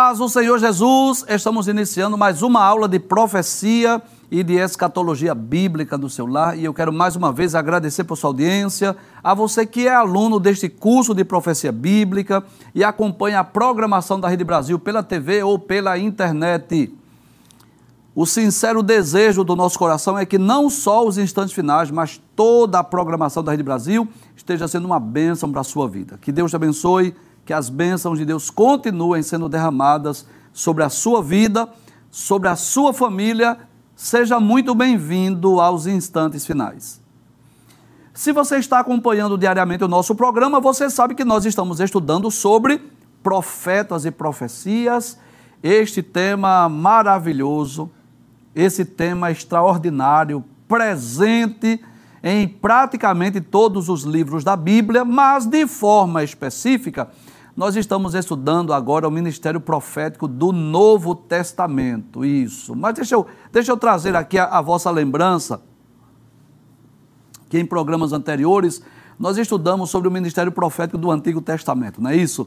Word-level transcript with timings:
Paz 0.00 0.18
do 0.18 0.28
Senhor 0.28 0.56
Jesus, 0.60 1.24
estamos 1.28 1.66
iniciando 1.66 2.16
mais 2.16 2.40
uma 2.40 2.62
aula 2.62 2.86
de 2.86 3.00
profecia 3.00 4.00
e 4.30 4.44
de 4.44 4.54
escatologia 4.54 5.34
bíblica 5.34 5.98
do 5.98 6.08
seu 6.08 6.24
lar 6.24 6.56
e 6.56 6.64
eu 6.64 6.72
quero 6.72 6.92
mais 6.92 7.16
uma 7.16 7.32
vez 7.32 7.52
agradecer 7.52 8.04
por 8.04 8.14
sua 8.14 8.30
audiência, 8.30 8.96
a 9.24 9.34
você 9.34 9.66
que 9.66 9.88
é 9.88 9.92
aluno 9.92 10.38
deste 10.38 10.68
curso 10.68 11.12
de 11.12 11.24
profecia 11.24 11.72
bíblica 11.72 12.44
e 12.72 12.84
acompanha 12.84 13.40
a 13.40 13.44
programação 13.44 14.20
da 14.20 14.28
Rede 14.28 14.44
Brasil 14.44 14.78
pela 14.78 15.02
TV 15.02 15.42
ou 15.42 15.58
pela 15.58 15.98
internet. 15.98 16.94
O 18.14 18.24
sincero 18.24 18.84
desejo 18.84 19.42
do 19.42 19.56
nosso 19.56 19.76
coração 19.76 20.16
é 20.16 20.24
que 20.24 20.38
não 20.38 20.70
só 20.70 21.04
os 21.04 21.18
instantes 21.18 21.52
finais, 21.52 21.90
mas 21.90 22.22
toda 22.36 22.78
a 22.78 22.84
programação 22.84 23.42
da 23.42 23.50
Rede 23.50 23.64
Brasil 23.64 24.06
esteja 24.36 24.68
sendo 24.68 24.84
uma 24.84 25.00
bênção 25.00 25.50
para 25.50 25.62
a 25.62 25.64
sua 25.64 25.88
vida. 25.88 26.16
Que 26.22 26.30
Deus 26.30 26.52
te 26.52 26.56
abençoe 26.56 27.16
que 27.48 27.54
as 27.54 27.70
bênçãos 27.70 28.18
de 28.18 28.26
Deus 28.26 28.50
continuem 28.50 29.22
sendo 29.22 29.48
derramadas 29.48 30.26
sobre 30.52 30.84
a 30.84 30.90
sua 30.90 31.22
vida, 31.22 31.66
sobre 32.10 32.46
a 32.46 32.54
sua 32.54 32.92
família. 32.92 33.56
Seja 33.96 34.38
muito 34.38 34.74
bem-vindo 34.74 35.58
aos 35.58 35.86
instantes 35.86 36.44
finais. 36.44 37.00
Se 38.12 38.32
você 38.32 38.58
está 38.58 38.80
acompanhando 38.80 39.38
diariamente 39.38 39.82
o 39.82 39.88
nosso 39.88 40.14
programa, 40.14 40.60
você 40.60 40.90
sabe 40.90 41.14
que 41.14 41.24
nós 41.24 41.46
estamos 41.46 41.80
estudando 41.80 42.30
sobre 42.30 42.82
profetas 43.22 44.04
e 44.04 44.10
profecias, 44.10 45.18
este 45.62 46.02
tema 46.02 46.68
maravilhoso, 46.68 47.90
esse 48.54 48.84
tema 48.84 49.30
extraordinário, 49.30 50.44
presente 50.68 51.82
em 52.22 52.46
praticamente 52.46 53.40
todos 53.40 53.88
os 53.88 54.02
livros 54.02 54.44
da 54.44 54.54
Bíblia, 54.54 55.02
mas 55.02 55.46
de 55.46 55.66
forma 55.66 56.22
específica 56.22 57.08
nós 57.58 57.74
estamos 57.74 58.14
estudando 58.14 58.72
agora 58.72 59.08
o 59.08 59.10
ministério 59.10 59.60
profético 59.60 60.28
do 60.28 60.52
Novo 60.52 61.12
Testamento, 61.12 62.24
isso. 62.24 62.76
Mas 62.76 62.94
deixa 62.94 63.16
eu, 63.16 63.26
deixa 63.50 63.72
eu 63.72 63.76
trazer 63.76 64.14
aqui 64.14 64.38
a, 64.38 64.44
a 64.44 64.62
vossa 64.62 64.88
lembrança, 64.92 65.60
que 67.50 67.58
em 67.58 67.66
programas 67.66 68.12
anteriores 68.12 68.80
nós 69.18 69.36
estudamos 69.38 69.90
sobre 69.90 70.06
o 70.06 70.10
ministério 70.12 70.52
profético 70.52 70.96
do 70.96 71.10
Antigo 71.10 71.40
Testamento, 71.40 72.00
não 72.00 72.10
é 72.10 72.16
isso? 72.16 72.46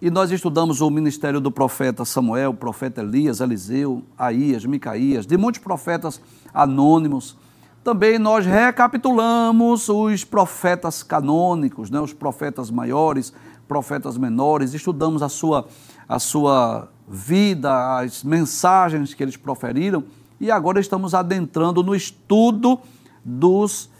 E 0.00 0.08
nós 0.08 0.30
estudamos 0.30 0.80
o 0.80 0.88
ministério 0.88 1.38
do 1.38 1.50
profeta 1.50 2.06
Samuel, 2.06 2.54
profeta 2.54 3.02
Elias, 3.02 3.42
Eliseu, 3.42 4.02
Aías, 4.16 4.64
Micaías, 4.64 5.26
de 5.26 5.36
muitos 5.36 5.60
profetas 5.60 6.18
anônimos. 6.54 7.36
Também 7.84 8.18
nós 8.18 8.46
recapitulamos 8.46 9.90
os 9.90 10.24
profetas 10.24 11.02
canônicos, 11.02 11.90
né, 11.90 12.00
os 12.00 12.14
profetas 12.14 12.70
maiores, 12.70 13.34
profetas 13.66 14.16
menores, 14.16 14.74
estudamos 14.74 15.22
a 15.22 15.28
sua, 15.28 15.66
a 16.08 16.18
sua 16.18 16.88
vida, 17.08 17.98
as 17.98 18.24
mensagens 18.24 19.14
que 19.14 19.22
eles 19.22 19.36
proferiram, 19.36 20.04
e 20.40 20.50
agora 20.50 20.80
estamos 20.80 21.14
adentrando 21.14 21.82
no 21.82 21.94
estudo 21.94 22.78
dos 23.24 23.90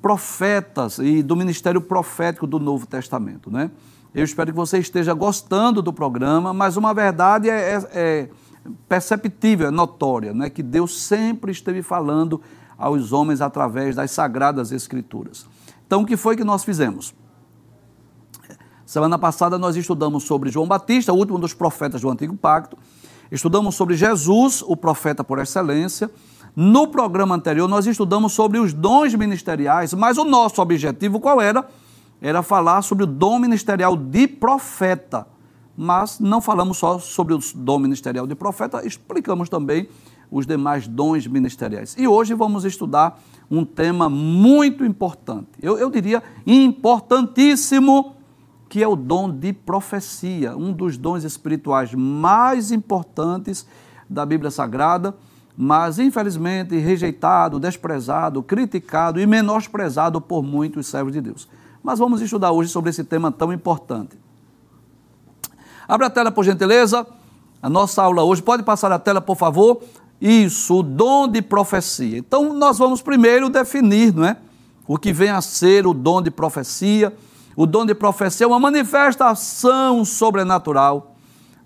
profetas 0.00 0.98
e 0.98 1.22
do 1.22 1.36
ministério 1.36 1.80
profético 1.80 2.46
do 2.46 2.58
Novo 2.58 2.86
Testamento. 2.86 3.50
Né? 3.50 3.70
Eu 4.14 4.24
espero 4.24 4.50
que 4.50 4.56
você 4.56 4.78
esteja 4.78 5.12
gostando 5.12 5.82
do 5.82 5.92
programa, 5.92 6.52
mas 6.52 6.76
uma 6.76 6.94
verdade 6.94 7.50
é, 7.50 7.74
é, 7.74 7.88
é 7.92 8.30
perceptível, 8.88 9.68
é 9.68 9.70
notória, 9.70 10.32
né? 10.32 10.48
que 10.48 10.62
Deus 10.62 11.02
sempre 11.02 11.52
esteve 11.52 11.82
falando 11.82 12.40
aos 12.78 13.12
homens 13.12 13.40
através 13.40 13.96
das 13.96 14.10
sagradas 14.10 14.72
Escrituras. 14.72 15.46
Então, 15.86 16.02
o 16.02 16.06
que 16.06 16.16
foi 16.16 16.36
que 16.36 16.44
nós 16.44 16.64
fizemos? 16.64 17.14
Semana 18.90 19.16
passada 19.16 19.56
nós 19.56 19.76
estudamos 19.76 20.24
sobre 20.24 20.50
João 20.50 20.66
Batista, 20.66 21.12
o 21.12 21.16
último 21.16 21.38
dos 21.38 21.54
profetas 21.54 22.00
do 22.00 22.10
Antigo 22.10 22.36
Pacto. 22.36 22.76
Estudamos 23.30 23.76
sobre 23.76 23.94
Jesus, 23.94 24.64
o 24.66 24.76
profeta 24.76 25.22
por 25.22 25.38
excelência. 25.38 26.10
No 26.56 26.88
programa 26.88 27.36
anterior 27.36 27.68
nós 27.68 27.86
estudamos 27.86 28.32
sobre 28.32 28.58
os 28.58 28.72
dons 28.72 29.14
ministeriais, 29.14 29.94
mas 29.94 30.18
o 30.18 30.24
nosso 30.24 30.60
objetivo 30.60 31.20
qual 31.20 31.40
era? 31.40 31.68
Era 32.20 32.42
falar 32.42 32.82
sobre 32.82 33.04
o 33.04 33.06
dom 33.06 33.38
ministerial 33.38 33.96
de 33.96 34.26
profeta. 34.26 35.24
Mas 35.76 36.18
não 36.18 36.40
falamos 36.40 36.76
só 36.76 36.98
sobre 36.98 37.32
o 37.32 37.38
dom 37.54 37.78
ministerial 37.78 38.26
de 38.26 38.34
profeta, 38.34 38.84
explicamos 38.84 39.48
também 39.48 39.88
os 40.28 40.48
demais 40.48 40.88
dons 40.88 41.28
ministeriais. 41.28 41.94
E 41.96 42.08
hoje 42.08 42.34
vamos 42.34 42.64
estudar 42.64 43.22
um 43.48 43.64
tema 43.64 44.10
muito 44.10 44.84
importante, 44.84 45.50
eu, 45.62 45.78
eu 45.78 45.88
diria 45.90 46.20
importantíssimo 46.44 48.16
que 48.70 48.80
é 48.80 48.86
o 48.86 48.94
dom 48.94 49.28
de 49.28 49.52
profecia, 49.52 50.56
um 50.56 50.72
dos 50.72 50.96
dons 50.96 51.24
espirituais 51.24 51.92
mais 51.92 52.70
importantes 52.70 53.66
da 54.08 54.24
Bíblia 54.24 54.48
Sagrada, 54.48 55.12
mas 55.56 55.98
infelizmente 55.98 56.78
rejeitado, 56.78 57.58
desprezado, 57.58 58.40
criticado 58.44 59.20
e 59.20 59.26
menosprezado 59.26 60.20
por 60.20 60.44
muitos 60.44 60.86
servos 60.86 61.12
de 61.12 61.20
Deus. 61.20 61.48
Mas 61.82 61.98
vamos 61.98 62.22
estudar 62.22 62.52
hoje 62.52 62.70
sobre 62.70 62.90
esse 62.90 63.02
tema 63.02 63.32
tão 63.32 63.52
importante. 63.52 64.16
Abra 65.88 66.06
a 66.06 66.10
tela, 66.10 66.30
por 66.30 66.44
gentileza. 66.44 67.04
A 67.60 67.68
nossa 67.68 68.04
aula 68.04 68.22
hoje, 68.22 68.40
pode 68.40 68.62
passar 68.62 68.92
a 68.92 69.00
tela, 69.00 69.20
por 69.20 69.36
favor? 69.36 69.82
Isso, 70.20 70.78
o 70.78 70.82
dom 70.84 71.26
de 71.26 71.42
profecia. 71.42 72.18
Então, 72.18 72.54
nós 72.54 72.78
vamos 72.78 73.02
primeiro 73.02 73.50
definir, 73.50 74.14
não 74.14 74.24
é? 74.24 74.36
O 74.86 74.96
que 74.96 75.12
vem 75.12 75.30
a 75.30 75.42
ser 75.42 75.88
o 75.88 75.92
dom 75.92 76.22
de 76.22 76.30
profecia 76.30 77.12
o 77.56 77.66
dom 77.66 77.84
de 77.84 77.94
profecia 77.94 78.44
é 78.44 78.46
uma 78.46 78.60
manifestação 78.60 80.04
sobrenatural 80.04 81.14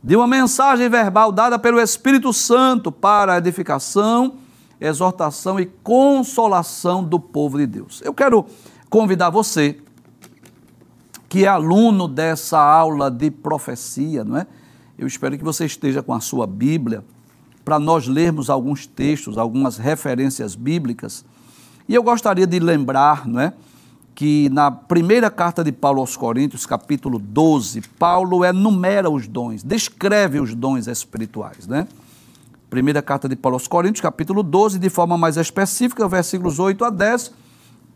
de 0.03 0.17
uma 0.17 0.27
mensagem 0.27 0.89
verbal 0.89 1.33
dada 1.33 1.59
pelo 1.59 1.81
Espírito 1.81 2.33
Santo 2.33 2.93
para 2.93 3.35
a 3.35 3.39
edificação, 3.39 4.35
exortação 4.81 5.59
e 5.59 5.65
consolação 5.65 7.03
do 7.03 7.19
povo 7.19 7.57
de 7.57 7.67
Deus. 7.67 8.03
Eu 8.05 8.13
quero 8.13 8.45
convidar 8.91 9.31
você, 9.31 9.79
que 11.29 11.45
é 11.45 11.49
aluno 11.49 12.07
dessa 12.07 12.59
aula 12.59 13.11
de 13.11 13.31
profecia, 13.31 14.23
não 14.25 14.37
é? 14.37 14.47
Eu 14.99 15.07
espero 15.07 15.37
que 15.39 15.45
você 15.45 15.65
esteja 15.65 16.03
com 16.03 16.13
a 16.13 16.21
sua 16.21 16.47
Bíblia 16.47 17.03
para 17.65 17.79
nós 17.79 18.07
lermos 18.07 18.51
alguns 18.51 18.87
textos, 18.87 19.39
algumas 19.39 19.79
referências 19.79 20.55
bíblicas. 20.55 21.25
E 21.89 21.95
eu 21.95 22.03
gostaria 22.03 22.47
de 22.47 22.59
lembrar, 22.61 23.27
não 23.27 23.41
é? 23.41 23.55
Que 24.15 24.49
na 24.51 24.71
primeira 24.71 25.31
carta 25.31 25.65
de 25.65 25.73
Paulo 25.73 26.01
aos 26.01 26.17
Coríntios, 26.17 26.65
capítulo 26.65 27.19
12, 27.19 27.81
Paulo 27.99 28.45
enumera 28.45 29.11
os 29.11 29.27
dons, 29.27 29.63
descreve 29.63 30.39
os 30.39 30.55
dons 30.55 30.87
espirituais, 30.87 31.67
né? 31.67 31.89
Primeira 32.71 33.03
carta 33.03 33.29
de 33.29 33.35
Paulo 33.35 33.57
aos 33.57 33.67
Coríntios, 33.67 34.01
capítulo 34.01 34.43
12, 34.43 34.79
de 34.79 34.89
forma 34.89 35.19
mais 35.19 35.37
específica, 35.37 36.07
versículos 36.07 36.59
8 36.59 36.85
a 36.85 36.91
10, 36.91 37.33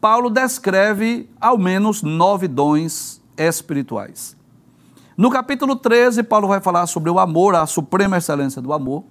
Paulo 0.01 0.29
descreve 0.29 1.29
ao 1.41 1.57
menos 1.57 2.03
nove 2.03 2.49
dons 2.49 3.21
espirituais. 3.37 4.37
No 5.17 5.31
capítulo 5.31 5.75
13, 5.75 6.23
Paulo 6.23 6.47
vai 6.49 6.61
falar 6.61 6.87
sobre 6.87 7.11
o 7.11 7.19
amor, 7.19 7.55
a 7.55 7.67
suprema 7.67 8.19
excelência 8.19 8.63
do 8.63 8.73
amor. 8.73 9.05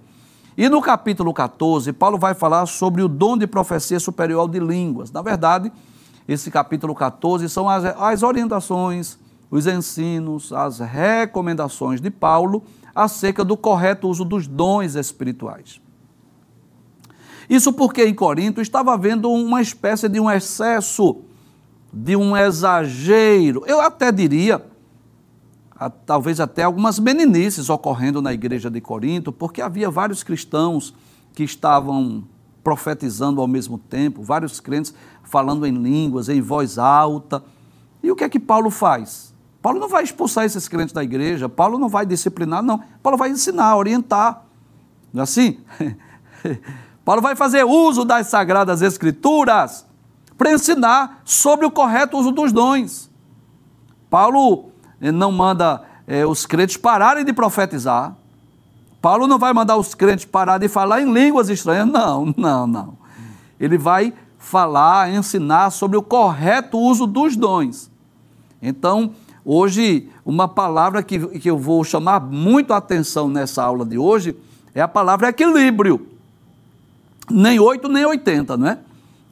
E 0.56 0.68
no 0.68 0.80
capítulo 0.80 1.32
14, 1.32 1.92
Paulo 1.92 2.18
vai 2.18 2.34
falar 2.34 2.64
sobre 2.66 3.02
o 3.02 3.08
dom 3.08 3.36
de 3.36 3.46
profecia 3.46 4.00
superior 4.00 4.48
de 4.48 4.58
línguas. 4.58 5.12
Na 5.12 5.20
verdade, 5.20 5.70
esse 6.28 6.50
capítulo 6.50 6.94
14 6.94 7.48
são 7.48 7.66
as, 7.66 7.84
as 7.84 8.22
orientações, 8.22 9.18
os 9.50 9.66
ensinos, 9.66 10.52
as 10.52 10.78
recomendações 10.78 12.02
de 12.02 12.10
Paulo 12.10 12.62
acerca 12.94 13.42
do 13.42 13.56
correto 13.56 14.08
uso 14.08 14.26
dos 14.26 14.46
dons 14.46 14.94
espirituais. 14.94 15.80
Isso 17.48 17.72
porque 17.72 18.04
em 18.04 18.14
Corinto 18.14 18.60
estava 18.60 18.92
havendo 18.92 19.30
uma 19.30 19.62
espécie 19.62 20.06
de 20.06 20.20
um 20.20 20.30
excesso, 20.30 21.22
de 21.90 22.14
um 22.14 22.36
exagero, 22.36 23.62
eu 23.66 23.80
até 23.80 24.12
diria, 24.12 24.62
talvez 26.04 26.40
até 26.40 26.64
algumas 26.64 26.98
meninices 26.98 27.70
ocorrendo 27.70 28.20
na 28.20 28.34
igreja 28.34 28.70
de 28.70 28.82
Corinto, 28.82 29.32
porque 29.32 29.62
havia 29.62 29.90
vários 29.90 30.22
cristãos 30.22 30.94
que 31.32 31.42
estavam 31.42 32.24
profetizando 32.62 33.40
ao 33.40 33.46
mesmo 33.46 33.78
tempo, 33.78 34.22
vários 34.22 34.60
crentes 34.60 34.92
falando 35.28 35.66
em 35.66 35.72
línguas, 35.72 36.28
em 36.28 36.40
voz 36.40 36.78
alta. 36.78 37.42
E 38.02 38.10
o 38.10 38.16
que 38.16 38.24
é 38.24 38.28
que 38.28 38.40
Paulo 38.40 38.70
faz? 38.70 39.34
Paulo 39.60 39.78
não 39.78 39.88
vai 39.88 40.02
expulsar 40.02 40.44
esses 40.44 40.68
crentes 40.68 40.92
da 40.92 41.02
igreja, 41.02 41.48
Paulo 41.48 41.78
não 41.78 41.88
vai 41.88 42.06
disciplinar, 42.06 42.62
não. 42.62 42.82
Paulo 43.02 43.18
vai 43.18 43.30
ensinar, 43.30 43.76
orientar. 43.76 44.44
Não 45.12 45.20
é 45.20 45.24
assim? 45.24 45.58
Paulo 47.04 47.20
vai 47.20 47.34
fazer 47.34 47.64
uso 47.64 48.04
das 48.04 48.28
sagradas 48.28 48.82
escrituras 48.82 49.86
para 50.36 50.52
ensinar 50.52 51.20
sobre 51.24 51.66
o 51.66 51.70
correto 51.70 52.18
uso 52.18 52.30
dos 52.30 52.52
dons. 52.52 53.10
Paulo 54.08 54.70
eh, 55.00 55.10
não 55.10 55.32
manda 55.32 55.82
eh, 56.06 56.24
os 56.24 56.46
crentes 56.46 56.76
pararem 56.76 57.24
de 57.24 57.32
profetizar. 57.32 58.14
Paulo 59.00 59.26
não 59.26 59.38
vai 59.38 59.52
mandar 59.52 59.76
os 59.76 59.94
crentes 59.94 60.24
parar 60.24 60.58
de 60.58 60.68
falar 60.68 61.00
em 61.00 61.12
línguas 61.12 61.48
estranhas. 61.48 61.86
Não, 61.86 62.32
não, 62.36 62.66
não. 62.66 62.98
Ele 63.58 63.78
vai 63.78 64.12
falar, 64.38 65.12
ensinar 65.12 65.70
sobre 65.70 65.96
o 65.96 66.02
correto 66.02 66.78
uso 66.78 67.06
dos 67.06 67.36
dons. 67.36 67.90
Então, 68.62 69.12
Hoje, 69.50 70.10
uma 70.26 70.46
palavra 70.46 71.02
que, 71.02 71.18
que 71.38 71.48
eu 71.48 71.56
vou 71.56 71.82
chamar 71.82 72.20
muito 72.20 72.74
a 72.74 72.76
atenção 72.76 73.30
nessa 73.30 73.64
aula 73.64 73.82
de 73.82 73.96
hoje 73.96 74.36
é 74.74 74.82
a 74.82 74.86
palavra 74.86 75.30
equilíbrio. 75.30 76.06
Nem 77.30 77.58
8 77.58 77.88
nem 77.88 78.04
80, 78.04 78.58
não 78.58 78.68
é? 78.68 78.78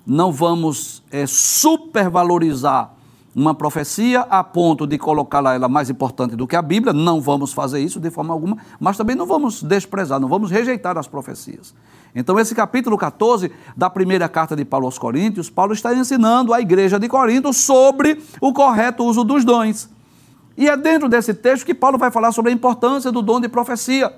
Não 0.07 0.33
vamos 0.33 1.03
é, 1.11 1.27
supervalorizar 1.27 2.95
uma 3.35 3.55
profecia 3.55 4.21
a 4.23 4.43
ponto 4.43 4.87
de 4.87 4.97
colocá-la 4.97 5.53
ela 5.53 5.69
mais 5.69 5.91
importante 5.91 6.35
do 6.35 6.47
que 6.47 6.57
a 6.57 6.63
Bíblia, 6.63 6.95
não 6.95 7.21
vamos 7.21 7.53
fazer 7.53 7.81
isso 7.81 8.01
de 8.01 8.11
forma 8.11 8.33
alguma, 8.33 8.57
mas 8.81 8.97
também 8.97 9.15
não 9.15 9.27
vamos 9.27 9.63
desprezar, 9.63 10.19
não 10.19 10.29
vamos 10.29 10.51
rejeitar 10.51 10.97
as 10.97 11.07
profecias. 11.07 11.75
Então, 12.19 12.41
esse 12.41 12.55
capítulo 12.55 12.97
14 12.97 13.53
da 13.77 13.91
primeira 13.91 14.27
carta 14.27 14.57
de 14.57 14.65
Paulo 14.65 14.87
aos 14.87 14.99
Coríntios, 14.99 15.51
Paulo 15.51 15.75
está 15.75 15.95
ensinando 15.95 16.55
à 16.55 16.61
igreja 16.63 16.99
de 16.99 17.07
Corinto 17.09 17.53
sobre 17.53 18.23
o 18.41 18.55
correto 18.55 19.05
uso 19.05 19.23
dos 19.23 19.45
dons. 19.45 19.91
E 20.57 20.67
é 20.67 20.75
dentro 20.79 21.11
desse 21.11 21.35
texto 21.35 21.67
que 21.67 21.75
Paulo 21.75 21.99
vai 21.99 22.11
falar 22.11 22.33
sobre 22.33 22.51
a 22.51 22.55
importância 22.55 23.13
do 23.13 23.21
dom 23.21 23.39
de 23.39 23.51
profecia. 23.51 24.17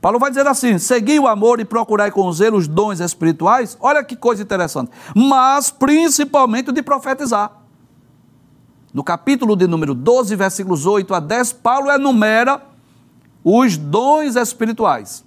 Paulo 0.00 0.20
vai 0.20 0.30
dizer 0.30 0.46
assim: 0.46 0.78
segui 0.78 1.18
o 1.18 1.26
amor 1.26 1.58
e 1.58 1.64
procurai 1.64 2.12
com 2.12 2.30
zelo 2.30 2.56
os 2.56 2.68
dons 2.68 3.00
espirituais. 3.00 3.76
Olha 3.80 4.04
que 4.04 4.14
coisa 4.14 4.44
interessante. 4.44 4.92
Mas 5.12 5.72
principalmente 5.72 6.70
de 6.70 6.82
profetizar. 6.84 7.50
No 8.94 9.02
capítulo 9.02 9.56
de 9.56 9.66
número 9.66 9.92
12, 9.92 10.36
versículos 10.36 10.86
8 10.86 11.12
a 11.12 11.18
10, 11.18 11.54
Paulo 11.54 11.90
enumera 11.90 12.62
os 13.42 13.76
dons 13.76 14.36
espirituais. 14.36 15.26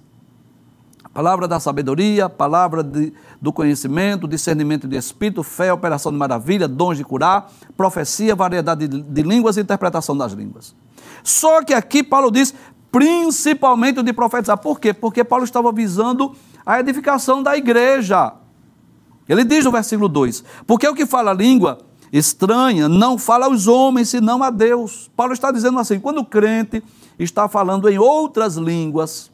Palavra 1.12 1.46
da 1.46 1.60
sabedoria, 1.60 2.28
palavra 2.28 2.82
de, 2.82 3.12
do 3.40 3.52
conhecimento, 3.52 4.26
discernimento 4.26 4.88
de 4.88 4.96
espírito, 4.96 5.42
fé, 5.42 5.70
operação 5.72 6.10
de 6.10 6.16
maravilha, 6.16 6.66
dons 6.66 6.96
de 6.96 7.04
curar, 7.04 7.52
profecia, 7.76 8.34
variedade 8.34 8.88
de, 8.88 9.02
de 9.02 9.22
línguas 9.22 9.56
e 9.56 9.60
interpretação 9.60 10.16
das 10.16 10.32
línguas. 10.32 10.74
Só 11.22 11.62
que 11.62 11.74
aqui 11.74 12.02
Paulo 12.02 12.30
diz 12.30 12.54
principalmente 12.90 14.00
o 14.00 14.02
de 14.02 14.12
profetizar. 14.12 14.58
Por 14.58 14.78
quê? 14.78 14.92
Porque 14.92 15.24
Paulo 15.24 15.44
estava 15.44 15.72
visando 15.72 16.34
a 16.64 16.78
edificação 16.78 17.42
da 17.42 17.56
igreja. 17.56 18.34
Ele 19.28 19.44
diz 19.44 19.64
no 19.64 19.72
versículo 19.72 20.08
2: 20.08 20.44
Porque 20.66 20.86
o 20.86 20.94
que 20.94 21.06
fala 21.06 21.30
a 21.30 21.34
língua 21.34 21.78
estranha 22.12 22.88
não 22.88 23.16
fala 23.16 23.46
aos 23.46 23.66
homens, 23.66 24.10
senão 24.10 24.42
a 24.42 24.50
Deus. 24.50 25.10
Paulo 25.16 25.32
está 25.32 25.50
dizendo 25.50 25.78
assim: 25.78 25.98
quando 25.98 26.18
o 26.18 26.24
crente 26.24 26.82
está 27.18 27.48
falando 27.48 27.88
em 27.88 27.98
outras 27.98 28.56
línguas, 28.56 29.31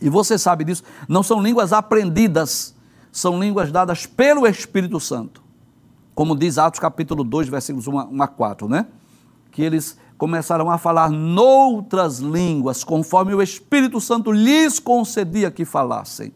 e 0.00 0.08
você 0.08 0.38
sabe 0.38 0.64
disso, 0.64 0.82
não 1.08 1.22
são 1.22 1.42
línguas 1.42 1.72
aprendidas, 1.72 2.74
são 3.12 3.38
línguas 3.38 3.70
dadas 3.70 4.06
pelo 4.06 4.46
Espírito 4.46 4.98
Santo. 4.98 5.42
Como 6.14 6.36
diz 6.36 6.58
Atos 6.58 6.80
capítulo 6.80 7.22
2, 7.24 7.48
versículos 7.48 7.86
1 7.86 8.22
a 8.22 8.28
4, 8.28 8.68
né? 8.68 8.86
Que 9.50 9.62
eles 9.62 9.96
começaram 10.16 10.70
a 10.70 10.76
falar 10.76 11.10
noutras 11.10 12.18
línguas, 12.18 12.84
conforme 12.84 13.34
o 13.34 13.42
Espírito 13.42 14.00
Santo 14.00 14.30
lhes 14.30 14.78
concedia 14.78 15.50
que 15.50 15.64
falassem. 15.64 16.32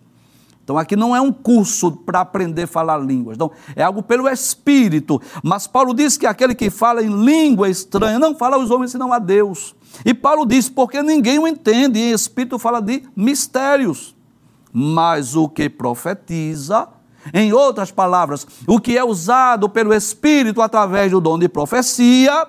Então 0.64 0.78
aqui 0.78 0.96
não 0.96 1.14
é 1.14 1.20
um 1.20 1.30
curso 1.30 1.92
para 1.92 2.20
aprender 2.20 2.62
a 2.62 2.66
falar 2.66 2.96
línguas, 2.96 3.36
não, 3.36 3.50
é 3.76 3.82
algo 3.82 4.02
pelo 4.02 4.26
Espírito. 4.26 5.20
Mas 5.42 5.66
Paulo 5.66 5.92
diz 5.92 6.16
que 6.16 6.26
aquele 6.26 6.54
que 6.54 6.70
fala 6.70 7.02
em 7.02 7.24
língua 7.24 7.68
estranha 7.68 8.18
não 8.18 8.34
fala 8.34 8.56
aos 8.56 8.70
homens 8.70 8.90
senão 8.90 9.12
a 9.12 9.18
Deus. 9.18 9.76
E 10.04 10.14
Paulo 10.14 10.46
diz, 10.46 10.68
porque 10.68 11.02
ninguém 11.02 11.38
o 11.38 11.46
entende, 11.46 11.98
e 11.98 12.10
em 12.10 12.12
Espírito 12.12 12.58
fala 12.58 12.80
de 12.80 13.02
mistérios. 13.14 14.14
Mas 14.72 15.36
o 15.36 15.48
que 15.48 15.68
profetiza, 15.68 16.88
em 17.32 17.52
outras 17.52 17.90
palavras, 17.90 18.46
o 18.66 18.80
que 18.80 18.96
é 18.98 19.04
usado 19.04 19.68
pelo 19.68 19.94
Espírito 19.94 20.60
através 20.60 21.10
do 21.10 21.20
dom 21.20 21.38
de 21.38 21.48
profecia, 21.48 22.46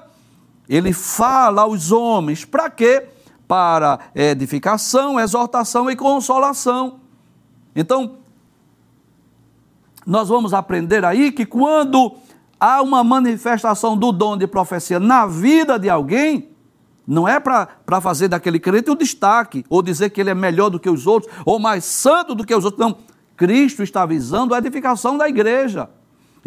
ele 0.67 0.91
fala 0.93 1.63
aos 1.63 1.91
homens, 1.91 2.43
para 2.45 2.69
quê? 2.69 3.07
Para 3.47 3.99
edificação, 4.15 5.19
exortação 5.19 5.89
e 5.89 5.95
consolação. 5.95 6.99
Então, 7.75 8.17
nós 10.05 10.29
vamos 10.29 10.53
aprender 10.53 11.05
aí 11.05 11.31
que 11.31 11.45
quando 11.45 12.15
há 12.59 12.81
uma 12.81 13.03
manifestação 13.03 13.97
do 13.97 14.11
dom 14.11 14.37
de 14.37 14.47
profecia 14.47 14.99
na 14.99 15.25
vida 15.25 15.77
de 15.77 15.89
alguém, 15.89 16.54
não 17.07 17.27
é 17.27 17.39
para 17.39 18.01
fazer 18.01 18.27
daquele 18.27 18.59
crente 18.59 18.89
o 18.89 18.95
destaque, 18.95 19.65
ou 19.69 19.81
dizer 19.81 20.09
que 20.09 20.19
ele 20.19 20.29
é 20.29 20.35
melhor 20.35 20.69
do 20.69 20.79
que 20.79 20.89
os 20.89 21.05
outros, 21.05 21.31
ou 21.45 21.59
mais 21.59 21.83
santo 21.83 22.33
do 22.33 22.45
que 22.45 22.55
os 22.55 22.65
outros. 22.65 22.79
Não. 22.79 22.97
Cristo 23.37 23.83
está 23.83 24.05
visando 24.05 24.53
a 24.53 24.57
edificação 24.57 25.17
da 25.17 25.27
igreja 25.27 25.89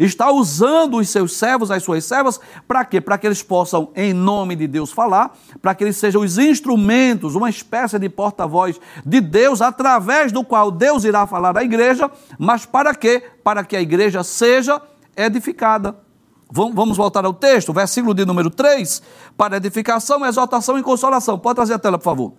está 0.05 0.31
usando 0.31 0.97
os 0.97 1.09
seus 1.09 1.35
servos, 1.35 1.69
as 1.69 1.83
suas 1.83 2.05
servas, 2.05 2.39
para 2.67 2.85
quê? 2.85 3.01
Para 3.01 3.17
que 3.17 3.27
eles 3.27 3.43
possam, 3.43 3.91
em 3.95 4.13
nome 4.13 4.55
de 4.55 4.65
Deus, 4.67 4.91
falar, 4.91 5.37
para 5.61 5.75
que 5.75 5.83
eles 5.83 5.97
sejam 5.97 6.21
os 6.21 6.37
instrumentos, 6.37 7.35
uma 7.35 7.49
espécie 7.49 7.99
de 7.99 8.07
porta-voz 8.07 8.79
de 9.05 9.19
Deus, 9.19 9.61
através 9.61 10.31
do 10.31 10.43
qual 10.43 10.71
Deus 10.71 11.03
irá 11.03 11.27
falar 11.27 11.57
à 11.57 11.63
igreja, 11.63 12.09
mas 12.37 12.65
para 12.65 12.95
quê? 12.95 13.23
Para 13.43 13.63
que 13.63 13.75
a 13.75 13.81
igreja 13.81 14.23
seja 14.23 14.81
edificada. 15.17 16.08
Vamos 16.51 16.97
voltar 16.97 17.25
ao 17.25 17.33
texto, 17.33 17.71
versículo 17.71 18.13
de 18.13 18.25
número 18.25 18.49
3, 18.49 19.03
para 19.37 19.57
edificação, 19.57 20.25
exaltação 20.25 20.79
e 20.79 20.83
consolação. 20.83 21.37
Pode 21.37 21.55
trazer 21.55 21.75
a 21.75 21.79
tela, 21.79 21.97
por 21.97 22.05
favor. 22.05 22.33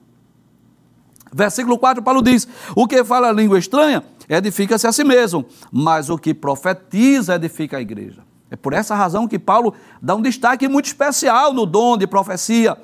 Versículo 1.32 1.78
4, 1.78 2.02
Paulo 2.02 2.20
diz: 2.20 2.48
O 2.74 2.88
que 2.88 3.04
fala 3.04 3.30
língua 3.30 3.58
estranha 3.58 4.02
edifica-se 4.28 4.86
a 4.86 4.92
si 4.92 5.04
mesmo, 5.04 5.44
mas 5.70 6.10
o 6.10 6.18
que 6.18 6.34
profetiza 6.34 7.36
edifica 7.36 7.76
a 7.76 7.80
igreja. 7.80 8.22
É 8.50 8.56
por 8.56 8.72
essa 8.72 8.96
razão 8.96 9.28
que 9.28 9.38
Paulo 9.38 9.74
dá 10.02 10.16
um 10.16 10.22
destaque 10.22 10.68
muito 10.68 10.86
especial 10.86 11.52
no 11.52 11.64
dom 11.64 11.96
de 11.96 12.06
profecia, 12.06 12.76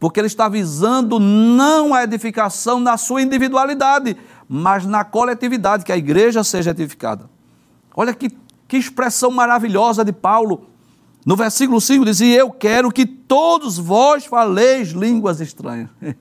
porque 0.00 0.18
ele 0.18 0.28
está 0.28 0.48
visando 0.48 1.20
não 1.20 1.92
a 1.92 2.02
edificação 2.02 2.80
na 2.80 2.96
sua 2.96 3.20
individualidade, 3.20 4.16
mas 4.48 4.86
na 4.86 5.04
coletividade, 5.04 5.84
que 5.84 5.92
a 5.92 5.96
igreja 5.96 6.42
seja 6.42 6.70
edificada. 6.70 7.28
Olha 7.94 8.14
que, 8.14 8.30
que 8.66 8.76
expressão 8.76 9.30
maravilhosa 9.30 10.04
de 10.04 10.12
Paulo. 10.12 10.68
No 11.24 11.36
versículo 11.36 11.80
5 11.80 12.04
diz: 12.04 12.20
Eu 12.20 12.50
quero 12.50 12.90
que 12.90 13.06
todos 13.06 13.78
vós 13.78 14.26
faleis 14.26 14.90
línguas 14.90 15.40
estranhas. 15.40 15.88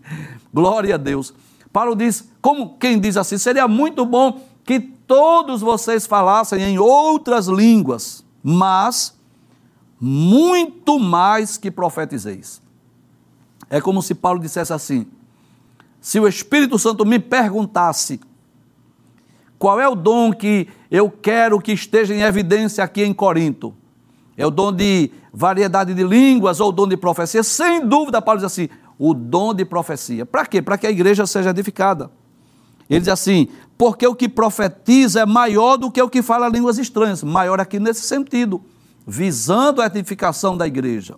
Glória 0.53 0.95
a 0.95 0.97
Deus. 0.97 1.33
Paulo 1.71 1.95
diz, 1.95 2.29
como 2.39 2.77
quem 2.77 2.99
diz 2.99 3.17
assim, 3.17 3.37
seria 3.37 3.67
muito 3.67 4.05
bom 4.05 4.39
que 4.63 4.79
todos 4.79 5.61
vocês 5.61 6.05
falassem 6.05 6.61
em 6.61 6.77
outras 6.77 7.47
línguas, 7.47 8.23
mas 8.43 9.17
muito 9.99 10.99
mais 10.99 11.57
que 11.57 11.71
profetizeis. 11.71 12.61
É 13.69 13.81
como 13.81 14.01
se 14.03 14.13
Paulo 14.13 14.39
dissesse 14.39 14.71
assim: 14.71 15.07
se 15.99 16.19
o 16.19 16.27
Espírito 16.27 16.77
Santo 16.77 17.05
me 17.05 17.17
perguntasse 17.17 18.19
qual 19.63 19.79
é 19.79 19.87
o 19.87 19.95
dom 19.95 20.33
que 20.33 20.67
eu 20.91 21.09
quero 21.09 21.57
que 21.57 21.71
esteja 21.71 22.13
em 22.13 22.19
evidência 22.19 22.83
aqui 22.83 23.01
em 23.01 23.13
Corinto, 23.13 23.73
é 24.35 24.45
o 24.45 24.51
dom 24.51 24.73
de 24.73 25.09
variedade 25.31 25.93
de 25.93 26.03
línguas 26.03 26.59
ou 26.59 26.67
o 26.67 26.71
dom 26.73 26.85
de 26.85 26.97
profecia? 26.97 27.41
Sem 27.43 27.87
dúvida, 27.87 28.21
Paulo 28.21 28.41
diz 28.41 28.45
assim: 28.45 28.67
o 28.99 29.13
dom 29.13 29.53
de 29.53 29.63
profecia. 29.63 30.25
Para 30.25 30.45
quê? 30.45 30.61
Para 30.61 30.77
que 30.77 30.85
a 30.85 30.91
igreja 30.91 31.25
seja 31.25 31.51
edificada. 31.51 32.11
Ele 32.89 32.99
diz 32.99 33.07
assim: 33.07 33.47
porque 33.77 34.05
o 34.05 34.13
que 34.13 34.27
profetiza 34.27 35.21
é 35.21 35.25
maior 35.25 35.77
do 35.77 35.89
que 35.89 36.01
o 36.01 36.09
que 36.09 36.21
fala 36.21 36.49
línguas 36.49 36.77
estranhas. 36.77 37.23
Maior 37.23 37.61
aqui 37.61 37.79
nesse 37.79 38.01
sentido, 38.01 38.61
visando 39.07 39.81
a 39.81 39.85
edificação 39.85 40.57
da 40.57 40.67
igreja. 40.67 41.15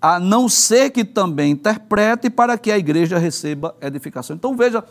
A 0.00 0.20
não 0.20 0.48
ser 0.48 0.90
que 0.90 1.04
também 1.04 1.50
interprete 1.50 2.30
para 2.30 2.56
que 2.56 2.70
a 2.70 2.78
igreja 2.78 3.18
receba 3.18 3.74
edificação. 3.80 4.36
Então 4.36 4.56
veja, 4.56 4.84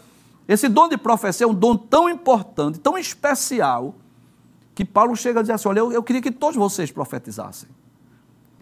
esse 0.48 0.68
dom 0.68 0.90
de 0.90 0.98
profecia 0.98 1.46
é 1.46 1.48
um 1.48 1.54
dom 1.54 1.76
tão 1.76 2.10
importante, 2.10 2.80
tão 2.80 2.98
especial, 2.98 3.96
que 4.74 4.86
Paulo 4.86 5.16
chega 5.16 5.40
a 5.40 5.44
dizer 5.44 5.54
assim: 5.54 5.68
olha, 5.68 5.80
eu, 5.80 5.92
eu 5.92 6.04
queria 6.04 6.22
que 6.22 6.32
todos 6.32 6.56
vocês 6.56 6.92
profetizassem. 6.92 7.70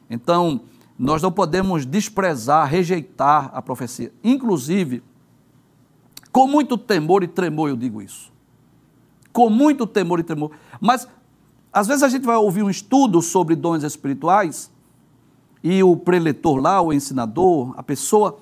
Então, 0.09 0.61
nós 0.97 1.21
não 1.21 1.31
podemos 1.31 1.85
desprezar, 1.85 2.67
rejeitar 2.67 3.49
a 3.53 3.61
profecia. 3.61 4.11
Inclusive, 4.23 5.01
com 6.31 6.47
muito 6.47 6.77
temor 6.77 7.23
e 7.23 7.27
tremor 7.27 7.69
eu 7.69 7.77
digo 7.77 8.01
isso. 8.01 8.31
Com 9.31 9.49
muito 9.49 9.87
temor 9.87 10.19
e 10.19 10.23
tremor. 10.23 10.51
Mas, 10.81 11.07
às 11.71 11.87
vezes, 11.87 12.03
a 12.03 12.09
gente 12.09 12.25
vai 12.25 12.35
ouvir 12.35 12.63
um 12.63 12.69
estudo 12.69 13.21
sobre 13.21 13.55
dons 13.55 13.83
espirituais 13.83 14.71
e 15.63 15.81
o 15.83 15.95
preletor 15.95 16.57
lá, 16.57 16.81
o 16.81 16.91
ensinador, 16.91 17.73
a 17.77 17.83
pessoa, 17.83 18.39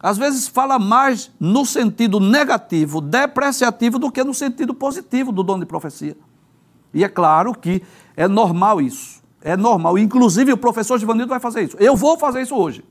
às 0.00 0.16
vezes 0.16 0.46
fala 0.46 0.78
mais 0.78 1.30
no 1.40 1.66
sentido 1.66 2.20
negativo, 2.20 3.00
depreciativo, 3.00 3.98
do 3.98 4.10
que 4.10 4.22
no 4.22 4.32
sentido 4.32 4.72
positivo 4.72 5.32
do 5.32 5.42
dom 5.42 5.58
de 5.58 5.66
profecia. 5.66 6.16
E 6.94 7.02
é 7.04 7.08
claro 7.08 7.52
que 7.52 7.82
é 8.16 8.28
normal 8.28 8.80
isso. 8.80 9.20
É 9.42 9.56
normal. 9.56 9.98
Inclusive, 9.98 10.52
o 10.52 10.56
professor 10.56 10.98
Givanildo 10.98 11.30
vai 11.30 11.40
fazer 11.40 11.62
isso. 11.62 11.76
Eu 11.78 11.96
vou 11.96 12.18
fazer 12.18 12.42
isso 12.42 12.54
hoje. 12.54 12.84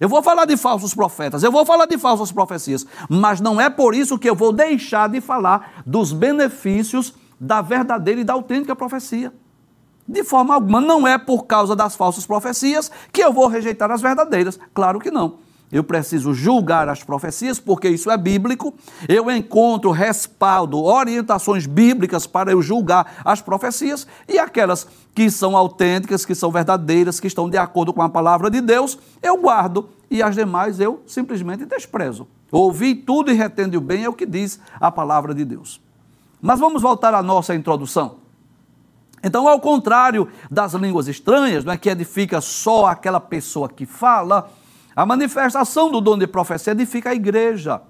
Eu 0.00 0.08
vou 0.08 0.22
falar 0.22 0.44
de 0.44 0.56
falsos 0.56 0.92
profetas, 0.92 1.44
eu 1.44 1.52
vou 1.52 1.64
falar 1.64 1.86
de 1.86 1.96
falsas 1.96 2.32
profecias, 2.32 2.84
mas 3.08 3.40
não 3.40 3.60
é 3.60 3.70
por 3.70 3.94
isso 3.94 4.18
que 4.18 4.28
eu 4.28 4.34
vou 4.34 4.52
deixar 4.52 5.08
de 5.08 5.20
falar 5.20 5.82
dos 5.86 6.12
benefícios 6.12 7.14
da 7.38 7.62
verdadeira 7.62 8.20
e 8.20 8.24
da 8.24 8.32
autêntica 8.32 8.74
profecia. 8.74 9.32
De 10.06 10.24
forma 10.24 10.54
alguma, 10.54 10.80
não 10.80 11.06
é 11.06 11.16
por 11.16 11.46
causa 11.46 11.76
das 11.76 11.94
falsas 11.94 12.26
profecias 12.26 12.90
que 13.12 13.22
eu 13.22 13.32
vou 13.32 13.46
rejeitar 13.46 13.90
as 13.90 14.02
verdadeiras. 14.02 14.58
Claro 14.74 14.98
que 14.98 15.10
não. 15.10 15.43
Eu 15.74 15.82
preciso 15.82 16.32
julgar 16.32 16.88
as 16.88 17.02
profecias, 17.02 17.58
porque 17.58 17.88
isso 17.88 18.08
é 18.08 18.16
bíblico. 18.16 18.72
Eu 19.08 19.28
encontro 19.28 19.90
respaldo, 19.90 20.80
orientações 20.80 21.66
bíblicas 21.66 22.28
para 22.28 22.52
eu 22.52 22.62
julgar 22.62 23.16
as 23.24 23.42
profecias 23.42 24.06
e 24.28 24.38
aquelas 24.38 24.86
que 25.12 25.28
são 25.28 25.56
autênticas, 25.56 26.24
que 26.24 26.32
são 26.32 26.52
verdadeiras, 26.52 27.18
que 27.18 27.26
estão 27.26 27.50
de 27.50 27.58
acordo 27.58 27.92
com 27.92 28.02
a 28.02 28.08
palavra 28.08 28.48
de 28.48 28.60
Deus, 28.60 28.96
eu 29.20 29.36
guardo 29.36 29.88
e 30.08 30.22
as 30.22 30.36
demais 30.36 30.78
eu 30.78 31.02
simplesmente 31.08 31.64
desprezo. 31.66 32.28
Ouvi 32.52 32.94
tudo 32.94 33.32
e 33.32 33.34
retendo 33.34 33.76
o 33.76 33.80
bem 33.80 34.04
é 34.04 34.08
o 34.08 34.12
que 34.12 34.26
diz 34.26 34.60
a 34.78 34.92
palavra 34.92 35.34
de 35.34 35.44
Deus. 35.44 35.80
Mas 36.40 36.60
vamos 36.60 36.82
voltar 36.82 37.12
à 37.14 37.20
nossa 37.20 37.52
introdução. 37.52 38.18
Então, 39.24 39.48
ao 39.48 39.58
contrário 39.58 40.28
das 40.48 40.74
línguas 40.74 41.08
estranhas, 41.08 41.64
não 41.64 41.72
é 41.72 41.76
que 41.76 41.88
edifica 41.88 42.40
só 42.40 42.86
aquela 42.86 43.18
pessoa 43.18 43.68
que 43.68 43.86
fala, 43.86 44.48
a 44.94 45.04
manifestação 45.04 45.90
do 45.90 46.00
dom 46.00 46.16
de 46.16 46.26
profecia 46.26 46.72
edifica 46.72 47.10
a 47.10 47.14
igreja. 47.14 47.82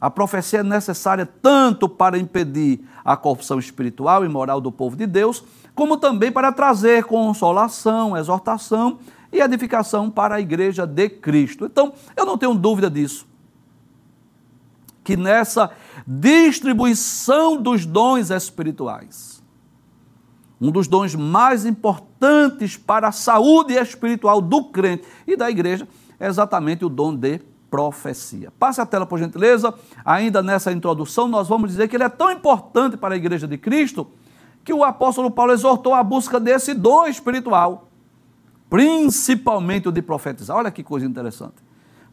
A 0.00 0.08
profecia 0.08 0.60
é 0.60 0.62
necessária 0.62 1.26
tanto 1.26 1.88
para 1.88 2.16
impedir 2.16 2.80
a 3.04 3.16
corrupção 3.16 3.58
espiritual 3.58 4.24
e 4.24 4.28
moral 4.28 4.60
do 4.60 4.70
povo 4.70 4.94
de 4.94 5.06
Deus, 5.06 5.42
como 5.74 5.96
também 5.96 6.30
para 6.30 6.52
trazer 6.52 7.04
consolação, 7.04 8.16
exortação 8.16 9.00
e 9.32 9.40
edificação 9.40 10.08
para 10.08 10.36
a 10.36 10.40
igreja 10.40 10.86
de 10.86 11.08
Cristo. 11.08 11.66
Então, 11.66 11.92
eu 12.16 12.24
não 12.24 12.38
tenho 12.38 12.54
dúvida 12.54 12.88
disso. 12.88 13.26
Que 15.02 15.16
nessa 15.16 15.72
distribuição 16.06 17.60
dos 17.60 17.84
dons 17.84 18.30
espirituais, 18.30 19.42
um 20.60 20.70
dos 20.70 20.86
dons 20.86 21.14
mais 21.14 21.66
importantes 21.66 22.76
para 22.76 23.08
a 23.08 23.12
saúde 23.12 23.74
espiritual 23.74 24.40
do 24.40 24.64
crente 24.64 25.04
e 25.26 25.36
da 25.36 25.50
igreja 25.50 25.88
é 26.18 26.26
exatamente 26.26 26.84
o 26.84 26.88
dom 26.88 27.14
de 27.14 27.40
profecia. 27.70 28.50
Passe 28.58 28.80
a 28.80 28.86
tela, 28.86 29.06
por 29.06 29.18
gentileza. 29.18 29.74
Ainda 30.04 30.42
nessa 30.42 30.72
introdução, 30.72 31.28
nós 31.28 31.48
vamos 31.48 31.70
dizer 31.70 31.88
que 31.88 31.96
ele 31.96 32.04
é 32.04 32.08
tão 32.08 32.30
importante 32.30 32.96
para 32.96 33.14
a 33.14 33.16
igreja 33.16 33.46
de 33.46 33.58
Cristo 33.58 34.06
que 34.64 34.72
o 34.72 34.84
apóstolo 34.84 35.30
Paulo 35.30 35.52
exortou 35.52 35.94
a 35.94 36.02
busca 36.02 36.38
desse 36.38 36.74
dom 36.74 37.06
espiritual, 37.06 37.88
principalmente 38.68 39.88
o 39.88 39.92
de 39.92 40.02
profetizar. 40.02 40.56
Olha 40.56 40.70
que 40.70 40.82
coisa 40.82 41.06
interessante. 41.06 41.54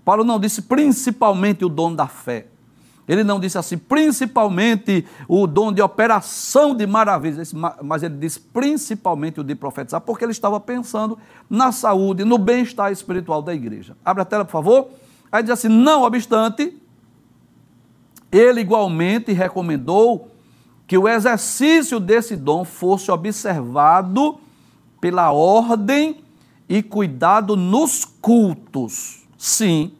Paulo 0.06 0.24
não 0.24 0.40
disse 0.40 0.62
principalmente 0.62 1.66
o 1.66 1.70
dom 1.70 1.94
da 1.94 2.08
fé. 2.08 2.48
Ele 3.08 3.24
não 3.24 3.40
disse 3.40 3.58
assim, 3.58 3.78
principalmente 3.78 5.06
o 5.28 5.46
dom 5.46 5.72
de 5.72 5.82
operação 5.82 6.76
de 6.76 6.88
maravilhas, 6.88 7.54
mas 7.84 8.02
ele 8.02 8.16
disse 8.18 8.40
principalmente 8.40 9.40
o 9.40 9.44
de 9.44 9.54
profetizar, 9.54 10.02
porque 10.02 10.26
ele 10.26 10.32
estava 10.32 10.60
pensando 10.60 11.18
na 11.50 11.72
saúde, 11.72 12.26
no 12.26 12.38
bem-estar 12.38 12.92
espiritual 12.92 13.42
da 13.42 13.54
igreja. 13.54 13.96
Abre 14.04 14.24
a 14.24 14.26
tela, 14.26 14.44
por 14.44 14.52
favor. 14.52 14.88
Aí 15.32 15.44
diz 15.44 15.52
assim: 15.52 15.68
não 15.68 16.02
obstante, 16.04 16.76
ele 18.32 18.62
igualmente 18.62 19.32
recomendou 19.32 20.32
que 20.88 20.98
o 20.98 21.08
exercício 21.08 22.00
desse 22.00 22.36
dom 22.36 22.64
fosse 22.64 23.12
observado 23.12 24.40
pela 25.00 25.32
ordem 25.32 26.24
e 26.68 26.82
cuidado 26.82 27.56
nos 27.56 28.04
cultos. 28.04 29.24
Sim, 29.38 29.94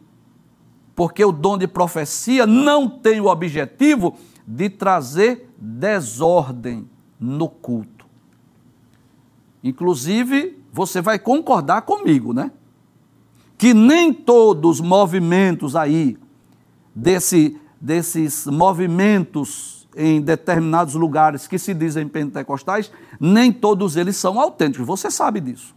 porque 0.96 1.22
o 1.22 1.30
dom 1.30 1.58
de 1.58 1.68
profecia 1.68 2.46
não 2.46 2.88
tem 2.88 3.20
o 3.20 3.26
objetivo 3.26 4.16
de 4.46 4.70
trazer 4.70 5.50
desordem 5.58 6.88
no 7.20 7.50
culto. 7.50 8.06
Inclusive, 9.62 10.58
você 10.72 11.02
vai 11.02 11.18
concordar 11.18 11.82
comigo, 11.82 12.32
né? 12.32 12.50
Que 13.58 13.74
nem 13.74 14.12
todos 14.12 14.80
os 14.80 14.86
movimentos 14.86 15.76
aí, 15.76 16.16
desse, 16.94 17.60
desses 17.78 18.46
movimentos 18.46 19.86
em 19.94 20.20
determinados 20.20 20.94
lugares 20.94 21.46
que 21.46 21.58
se 21.58 21.74
dizem 21.74 22.08
pentecostais, 22.08 22.90
nem 23.20 23.52
todos 23.52 23.96
eles 23.96 24.16
são 24.16 24.40
autênticos. 24.40 24.86
Você 24.86 25.10
sabe 25.10 25.40
disso. 25.40 25.74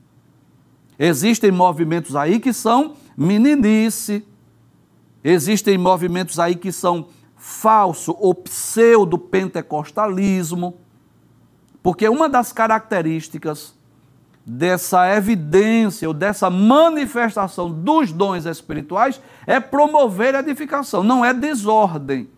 Existem 0.98 1.52
movimentos 1.52 2.16
aí 2.16 2.40
que 2.40 2.54
são 2.54 2.96
meninice, 3.18 4.26
Existem 5.24 5.78
movimentos 5.78 6.40
aí 6.40 6.56
que 6.56 6.72
são 6.72 7.08
falso 7.36 8.16
ou 8.20 8.34
pseudo-pentecostalismo, 8.36 10.78
porque 11.82 12.10
uma 12.10 12.28
das 12.28 12.52
características 12.52 13.74
dessa 14.46 15.16
evidência 15.16 16.08
ou 16.08 16.14
dessa 16.14 16.50
manifestação 16.50 17.72
dos 17.72 18.12
dons 18.12 18.46
espirituais 18.46 19.22
é 19.46 19.60
promover 19.60 20.34
edificação, 20.36 21.04
não 21.04 21.24
é 21.24 21.34
desordem. 21.34 22.30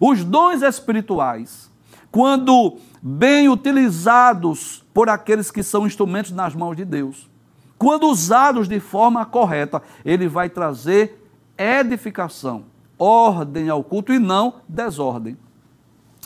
Os 0.00 0.24
dons 0.24 0.62
espirituais, 0.62 1.70
quando 2.10 2.78
bem 3.00 3.48
utilizados 3.48 4.84
por 4.92 5.08
aqueles 5.08 5.50
que 5.50 5.62
são 5.62 5.86
instrumentos 5.86 6.32
nas 6.32 6.54
mãos 6.54 6.76
de 6.76 6.84
Deus, 6.84 7.30
quando 7.78 8.08
usados 8.08 8.68
de 8.68 8.80
forma 8.80 9.24
correta, 9.24 9.80
ele 10.04 10.26
vai 10.26 10.50
trazer 10.50 11.23
edificação, 11.56 12.64
ordem 12.98 13.68
ao 13.68 13.82
culto 13.82 14.12
e 14.12 14.18
não 14.18 14.56
desordem. 14.68 15.36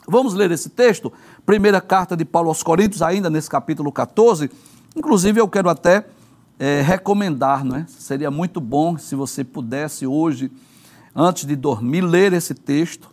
Vamos 0.06 0.32
ler 0.32 0.50
esse 0.50 0.70
texto? 0.70 1.12
Primeira 1.44 1.80
carta 1.80 2.16
de 2.16 2.24
Paulo 2.24 2.48
aos 2.48 2.62
Coríntios, 2.62 3.02
ainda 3.02 3.28
nesse 3.28 3.50
capítulo 3.50 3.92
14. 3.92 4.50
Inclusive, 4.96 5.38
eu 5.38 5.46
quero 5.46 5.68
até 5.68 6.06
é, 6.58 6.80
recomendar, 6.80 7.62
não 7.62 7.76
é? 7.76 7.86
Seria 7.86 8.30
muito 8.30 8.60
bom 8.60 8.96
se 8.96 9.14
você 9.14 9.44
pudesse 9.44 10.06
hoje, 10.06 10.50
antes 11.14 11.44
de 11.44 11.54
dormir, 11.54 12.00
ler 12.00 12.32
esse 12.32 12.54
texto. 12.54 13.10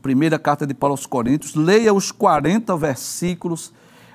Primeira 0.00 0.38
carta 0.38 0.64
de 0.64 0.74
Paulo 0.74 0.92
aos 0.92 1.06
Coríntios, 1.06 1.56
leia 1.56 1.92
os 1.92 2.12
40 2.12 2.76
versículos 2.76 3.72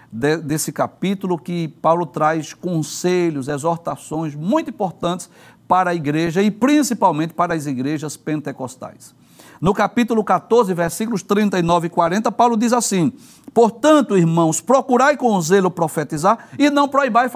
de, 0.10 0.38
desse 0.38 0.72
capítulo 0.72 1.38
que 1.38 1.68
Paulo 1.68 2.06
traz 2.06 2.54
conselhos, 2.54 3.48
exortações 3.48 4.34
muito 4.34 4.70
importantes 4.70 5.30
para 5.68 5.92
a 5.92 5.96
igreja 5.96 6.42
e 6.42 6.52
principalmente 6.52 7.34
para 7.34 7.54
as 7.54 7.66
igrejas 7.66 8.18
pentecostais. 8.18 9.16
No 9.60 9.74
capítulo 9.74 10.24
14, 10.24 10.74
versículos 10.74 11.24
39 11.24 11.88
e 11.88 11.90
40, 11.90 12.32
Paulo 12.32 12.58
diz 12.58 12.74
assim: 12.74 13.14
Portanto, 13.54 14.18
irmãos, 14.18 14.60
procurai 14.60 15.16
com 15.16 15.40
zelo 15.42 15.72
profetizar 15.72 16.50
e 16.60 16.70
não 16.70 16.88
proibais, 16.90 17.32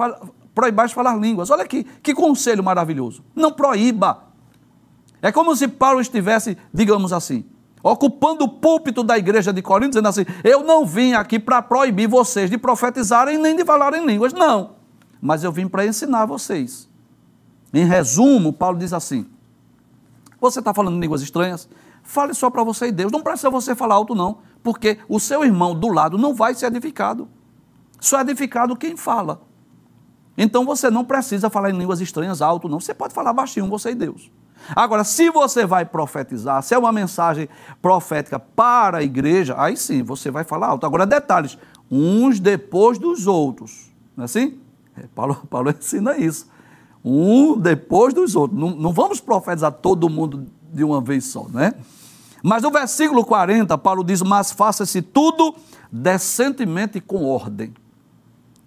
proibais 0.54 0.92
falar 0.92 1.16
línguas. 1.16 1.50
Olha 1.50 1.62
aqui, 1.62 1.84
que 2.02 2.14
conselho 2.14 2.62
maravilhoso. 2.62 3.22
Não 3.34 3.50
proíba. 3.50 4.24
É 5.22 5.32
como 5.32 5.56
se 5.56 5.66
Paulo 5.68 6.00
estivesse, 6.00 6.56
digamos 6.72 7.12
assim, 7.12 7.44
ocupando 7.82 8.44
o 8.44 8.48
púlpito 8.48 9.02
da 9.02 9.16
igreja 9.16 9.52
de 9.52 9.62
Corinto, 9.62 9.90
dizendo 9.90 10.08
assim: 10.08 10.26
Eu 10.44 10.62
não 10.62 10.84
vim 10.84 11.12
aqui 11.12 11.38
para 11.38 11.62
proibir 11.62 12.08
vocês 12.08 12.50
de 12.50 12.58
profetizarem 12.58 13.38
nem 13.38 13.56
de 13.56 13.64
falarem 13.64 14.04
línguas. 14.04 14.32
Não. 14.32 14.72
Mas 15.20 15.42
eu 15.44 15.50
vim 15.50 15.66
para 15.66 15.86
ensinar 15.86 16.26
vocês. 16.26 16.87
Em 17.72 17.84
resumo, 17.84 18.52
Paulo 18.52 18.78
diz 18.78 18.92
assim: 18.92 19.26
Você 20.40 20.58
está 20.58 20.72
falando 20.72 21.00
línguas 21.00 21.22
estranhas? 21.22 21.68
Fale 22.02 22.32
só 22.32 22.48
para 22.48 22.64
você 22.64 22.86
e 22.86 22.92
Deus. 22.92 23.12
Não 23.12 23.22
precisa 23.22 23.50
você 23.50 23.74
falar 23.74 23.96
alto, 23.96 24.14
não, 24.14 24.38
porque 24.62 24.98
o 25.08 25.20
seu 25.20 25.44
irmão 25.44 25.74
do 25.74 25.88
lado 25.88 26.16
não 26.16 26.34
vai 26.34 26.54
ser 26.54 26.66
edificado. 26.66 27.28
Só 28.00 28.18
é 28.18 28.20
edificado 28.22 28.76
quem 28.76 28.96
fala. 28.96 29.42
Então 30.36 30.64
você 30.64 30.88
não 30.88 31.04
precisa 31.04 31.50
falar 31.50 31.70
em 31.70 31.76
línguas 31.76 32.00
estranhas 32.00 32.40
alto, 32.40 32.68
não. 32.68 32.80
Você 32.80 32.94
pode 32.94 33.12
falar 33.12 33.32
baixinho, 33.32 33.68
você 33.68 33.90
e 33.90 33.94
Deus. 33.94 34.30
Agora, 34.74 35.04
se 35.04 35.30
você 35.30 35.66
vai 35.66 35.84
profetizar, 35.84 36.62
se 36.62 36.74
é 36.74 36.78
uma 36.78 36.92
mensagem 36.92 37.48
profética 37.82 38.38
para 38.38 38.98
a 38.98 39.02
igreja, 39.02 39.54
aí 39.58 39.76
sim, 39.76 40.02
você 40.02 40.30
vai 40.30 40.44
falar 40.44 40.68
alto. 40.68 40.86
Agora, 40.86 41.04
detalhes, 41.04 41.58
uns 41.90 42.40
depois 42.40 42.98
dos 42.98 43.26
outros. 43.26 43.90
Não 44.16 44.22
é 44.22 44.24
assim? 44.24 44.58
É, 44.96 45.06
Paulo, 45.14 45.34
Paulo 45.50 45.70
ensina 45.70 46.16
isso 46.16 46.46
um 47.08 47.58
depois 47.58 48.12
dos 48.12 48.36
outros. 48.36 48.58
Não, 48.58 48.70
não 48.70 48.92
vamos 48.92 49.20
profetizar 49.20 49.72
todo 49.72 50.08
mundo 50.08 50.46
de 50.72 50.84
uma 50.84 51.00
vez 51.00 51.24
só, 51.24 51.46
né? 51.48 51.72
Mas 52.42 52.62
no 52.62 52.70
versículo 52.70 53.24
40, 53.24 53.76
Paulo 53.78 54.04
diz: 54.04 54.22
Mas 54.22 54.52
faça-se 54.52 55.00
tudo 55.02 55.54
decentemente 55.90 56.98
e 56.98 57.00
com 57.00 57.24
ordem. 57.24 57.72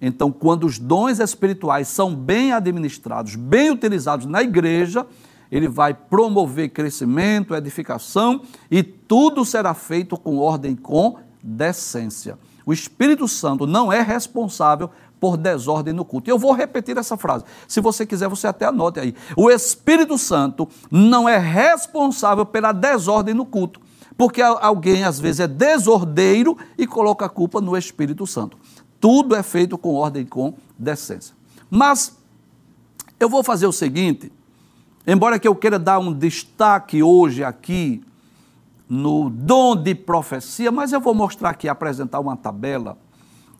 Então, 0.01 0.31
quando 0.31 0.65
os 0.65 0.79
dons 0.79 1.19
espirituais 1.19 1.87
são 1.87 2.15
bem 2.15 2.51
administrados, 2.51 3.35
bem 3.35 3.69
utilizados 3.69 4.25
na 4.25 4.41
igreja, 4.41 5.05
ele 5.51 5.67
vai 5.67 5.93
promover 5.93 6.69
crescimento, 6.69 7.53
edificação 7.53 8.41
e 8.69 8.81
tudo 8.81 9.45
será 9.45 9.75
feito 9.75 10.17
com 10.17 10.37
ordem, 10.37 10.75
com 10.75 11.17
decência. 11.43 12.39
O 12.65 12.73
Espírito 12.73 13.27
Santo 13.27 13.67
não 13.67 13.93
é 13.93 14.01
responsável 14.01 14.89
por 15.21 15.37
desordem 15.37 15.93
no 15.93 16.03
culto. 16.03 16.31
Eu 16.31 16.39
vou 16.39 16.51
repetir 16.51 16.97
essa 16.97 17.15
frase. 17.15 17.45
Se 17.67 17.79
você 17.79 18.07
quiser, 18.07 18.27
você 18.27 18.47
até 18.47 18.65
anote 18.65 18.99
aí. 18.99 19.15
O 19.37 19.51
Espírito 19.51 20.17
Santo 20.17 20.67
não 20.89 21.29
é 21.29 21.37
responsável 21.37 22.43
pela 22.43 22.71
desordem 22.71 23.35
no 23.35 23.45
culto. 23.45 23.79
Porque 24.17 24.41
alguém, 24.41 25.03
às 25.03 25.19
vezes, 25.19 25.41
é 25.41 25.47
desordeiro 25.47 26.57
e 26.75 26.87
coloca 26.87 27.27
a 27.27 27.29
culpa 27.29 27.61
no 27.61 27.77
Espírito 27.77 28.25
Santo. 28.25 28.57
tudo 28.99 29.35
é 29.35 29.41
feito 29.41 29.77
com 29.79 29.95
ordem 29.95 30.23
e 30.23 30.25
com 30.25 30.53
decência. 30.77 31.35
Mas 31.69 32.15
eu 33.19 33.27
vou 33.27 33.43
fazer 33.43 33.65
o 33.65 33.71
seguinte, 33.71 34.31
embora 35.07 35.39
que 35.39 35.47
eu 35.47 35.55
queira 35.55 35.79
dar 35.79 35.97
um 35.97 36.13
destaque 36.13 37.01
hoje 37.01 37.43
aqui 37.43 38.03
no 38.87 39.29
dom 39.29 39.75
de 39.75 39.95
profecia, 39.95 40.71
mas 40.71 40.93
eu 40.93 40.99
vou 40.99 41.15
mostrar 41.15 41.49
aqui, 41.49 41.67
apresentar 41.67 42.19
uma 42.19 42.37
tabela 42.37 42.95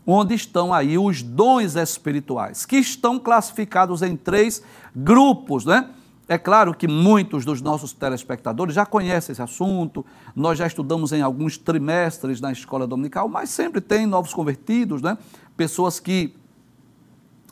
onde 0.05 0.33
estão 0.33 0.73
aí 0.73 0.97
os 0.97 1.21
dons 1.21 1.75
espirituais, 1.75 2.65
que 2.65 2.77
estão 2.77 3.19
classificados 3.19 4.01
em 4.01 4.15
três 4.15 4.63
grupos, 4.95 5.65
né? 5.65 5.89
É 6.27 6.37
claro 6.37 6.73
que 6.73 6.87
muitos 6.87 7.43
dos 7.43 7.61
nossos 7.61 7.91
telespectadores 7.91 8.73
já 8.73 8.85
conhecem 8.85 9.33
esse 9.33 9.41
assunto, 9.41 10.05
nós 10.33 10.57
já 10.57 10.65
estudamos 10.65 11.11
em 11.11 11.21
alguns 11.21 11.57
trimestres 11.57 12.39
na 12.39 12.53
escola 12.53 12.87
dominical, 12.87 13.27
mas 13.27 13.49
sempre 13.49 13.81
tem 13.81 14.05
novos 14.05 14.33
convertidos, 14.33 15.01
né? 15.01 15.17
pessoas 15.57 15.99
que 15.99 16.33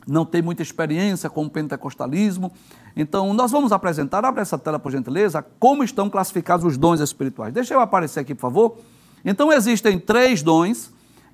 não 0.06 0.24
têm 0.24 0.42
muita 0.42 0.62
experiência 0.62 1.28
com 1.28 1.44
o 1.44 1.50
pentecostalismo. 1.50 2.50
Então, 2.96 3.32
nós 3.32 3.50
vamos 3.50 3.70
apresentar, 3.70 4.24
abre 4.24 4.40
essa 4.40 4.58
tela 4.58 4.78
por 4.78 4.90
gentileza, 4.90 5.44
como 5.58 5.84
estão 5.84 6.10
classificados 6.10 6.64
os 6.64 6.76
dons 6.76 7.00
espirituais. 7.00 7.52
Deixa 7.52 7.74
eu 7.74 7.80
aparecer 7.80 8.20
aqui, 8.20 8.34
por 8.34 8.40
favor. 8.40 8.78
Então, 9.24 9.52
existem 9.52 9.98
três 9.98 10.42
dons, 10.42 10.90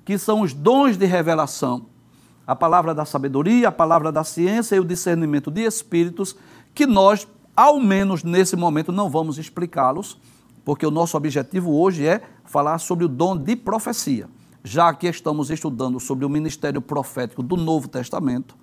que 0.07 0.17
são 0.17 0.39
os 0.39 0.53
dons 0.53 0.95
de 0.95 1.05
revelação. 1.05 1.87
A 2.47 2.55
palavra 2.55 2.95
da 2.95 3.03
sabedoria, 3.03 3.67
a 3.67 3.71
palavra 3.73 4.09
da 4.09 4.23
ciência 4.23 4.77
e 4.77 4.79
o 4.79 4.85
discernimento 4.85 5.51
de 5.51 5.63
espíritos, 5.63 6.33
que 6.73 6.85
nós 6.85 7.27
ao 7.53 7.77
menos 7.77 8.23
nesse 8.23 8.55
momento 8.55 8.89
não 8.93 9.09
vamos 9.09 9.37
explicá-los, 9.37 10.17
porque 10.63 10.85
o 10.85 10.91
nosso 10.91 11.17
objetivo 11.17 11.77
hoje 11.77 12.07
é 12.07 12.21
falar 12.45 12.77
sobre 12.77 13.03
o 13.03 13.09
dom 13.09 13.35
de 13.35 13.53
profecia. 13.57 14.29
Já 14.63 14.93
que 14.93 15.07
estamos 15.07 15.49
estudando 15.49 15.99
sobre 15.99 16.23
o 16.23 16.29
ministério 16.29 16.81
profético 16.81 17.43
do 17.43 17.57
Novo 17.57 17.89
Testamento, 17.89 18.55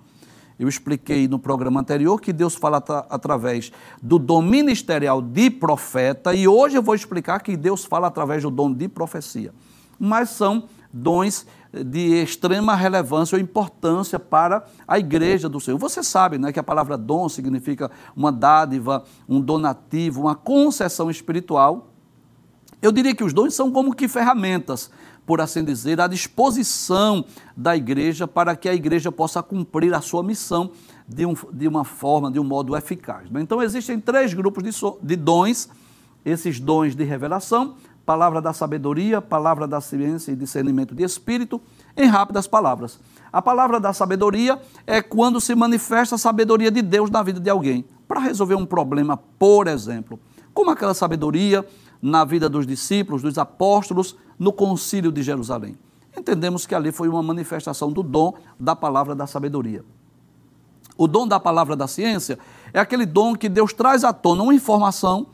eu 0.57 0.67
expliquei 0.67 1.27
no 1.27 1.37
programa 1.37 1.79
anterior 1.79 2.19
que 2.19 2.33
Deus 2.33 2.55
fala 2.55 2.83
através 3.07 3.71
do 4.01 4.17
dom 4.17 4.41
ministerial 4.41 5.21
de 5.21 5.51
profeta, 5.51 6.33
e 6.33 6.47
hoje 6.47 6.75
eu 6.75 6.81
vou 6.81 6.95
explicar 6.95 7.39
que 7.41 7.55
Deus 7.55 7.85
fala 7.85 8.07
através 8.07 8.41
do 8.41 8.49
dom 8.49 8.73
de 8.73 8.87
profecia. 8.87 9.53
Mas 9.99 10.31
são 10.31 10.63
dons 10.95 11.45
de 11.85 12.21
extrema 12.23 12.73
relevância 12.73 13.35
ou 13.35 13.41
importância 13.41 14.17
para 14.17 14.65
a 14.87 14.97
igreja 14.97 15.49
do 15.49 15.59
Senhor. 15.59 15.77
Você 15.77 16.01
sabe 16.01 16.37
né, 16.37 16.53
que 16.53 16.59
a 16.59 16.63
palavra 16.63 16.97
dom 16.97 17.27
significa 17.27 17.91
uma 18.15 18.31
dádiva, 18.31 19.03
um 19.27 19.41
donativo, 19.41 20.21
uma 20.21 20.35
concessão 20.35 21.09
espiritual. 21.09 21.91
Eu 22.81 22.91
diria 22.91 23.13
que 23.13 23.23
os 23.23 23.33
dons 23.33 23.53
são 23.53 23.71
como 23.71 23.93
que 23.93 24.07
ferramentas, 24.07 24.89
por 25.25 25.41
assim 25.41 25.65
dizer, 25.65 25.99
à 25.99 26.07
disposição 26.07 27.25
da 27.57 27.75
igreja 27.75 28.27
para 28.27 28.55
que 28.55 28.69
a 28.69 28.73
igreja 28.73 29.11
possa 29.11 29.43
cumprir 29.43 29.93
a 29.93 29.99
sua 29.99 30.23
missão 30.23 30.71
de, 31.07 31.25
um, 31.25 31.35
de 31.51 31.67
uma 31.67 31.83
forma, 31.83 32.31
de 32.31 32.39
um 32.39 32.43
modo 32.43 32.75
eficaz. 32.75 33.29
Né? 33.29 33.41
Então, 33.41 33.61
existem 33.61 33.99
três 33.99 34.33
grupos 34.33 34.63
de, 34.63 34.71
so, 34.71 34.97
de 35.01 35.15
dons: 35.15 35.67
esses 36.23 36.59
dons 36.59 36.95
de 36.95 37.03
revelação, 37.03 37.75
palavra 38.05 38.41
da 38.41 38.53
sabedoria, 38.53 39.21
palavra 39.21 39.67
da 39.67 39.81
ciência 39.81 40.31
e 40.31 40.35
discernimento 40.35 40.93
de 40.93 41.03
espírito, 41.03 41.59
em 41.97 42.05
rápidas 42.05 42.47
palavras. 42.47 42.99
A 43.33 43.41
palavra 43.41 43.79
da 43.79 43.91
sabedoria 43.91 44.61
é 44.85 45.01
quando 45.01 45.41
se 45.41 45.55
manifesta 45.55 46.15
a 46.15 46.17
sabedoria 46.17 46.69
de 46.69 46.81
Deus 46.81 47.09
na 47.09 47.23
vida 47.23 47.39
de 47.39 47.49
alguém, 47.49 47.83
para 48.07 48.19
resolver 48.19 48.55
um 48.55 48.65
problema, 48.65 49.17
por 49.17 49.67
exemplo, 49.67 50.19
como 50.53 50.69
aquela 50.69 50.93
sabedoria 50.93 51.65
na 52.01 52.23
vida 52.23 52.47
dos 52.47 52.67
discípulos, 52.67 53.23
dos 53.23 53.37
apóstolos, 53.37 54.15
no 54.37 54.53
concílio 54.53 55.11
de 55.11 55.23
Jerusalém. 55.23 55.77
Entendemos 56.15 56.65
que 56.65 56.75
ali 56.75 56.91
foi 56.91 57.09
uma 57.09 57.23
manifestação 57.23 57.91
do 57.91 58.03
dom 58.03 58.35
da 58.59 58.75
palavra 58.75 59.15
da 59.15 59.25
sabedoria. 59.25 59.83
O 60.97 61.07
dom 61.07 61.27
da 61.27 61.39
palavra 61.39 61.75
da 61.75 61.87
ciência 61.87 62.39
é 62.71 62.79
aquele 62.79 63.05
dom 63.05 63.35
que 63.35 63.49
Deus 63.49 63.73
traz 63.73 64.03
à 64.03 64.13
tona 64.13 64.43
uma 64.43 64.53
informação 64.53 65.27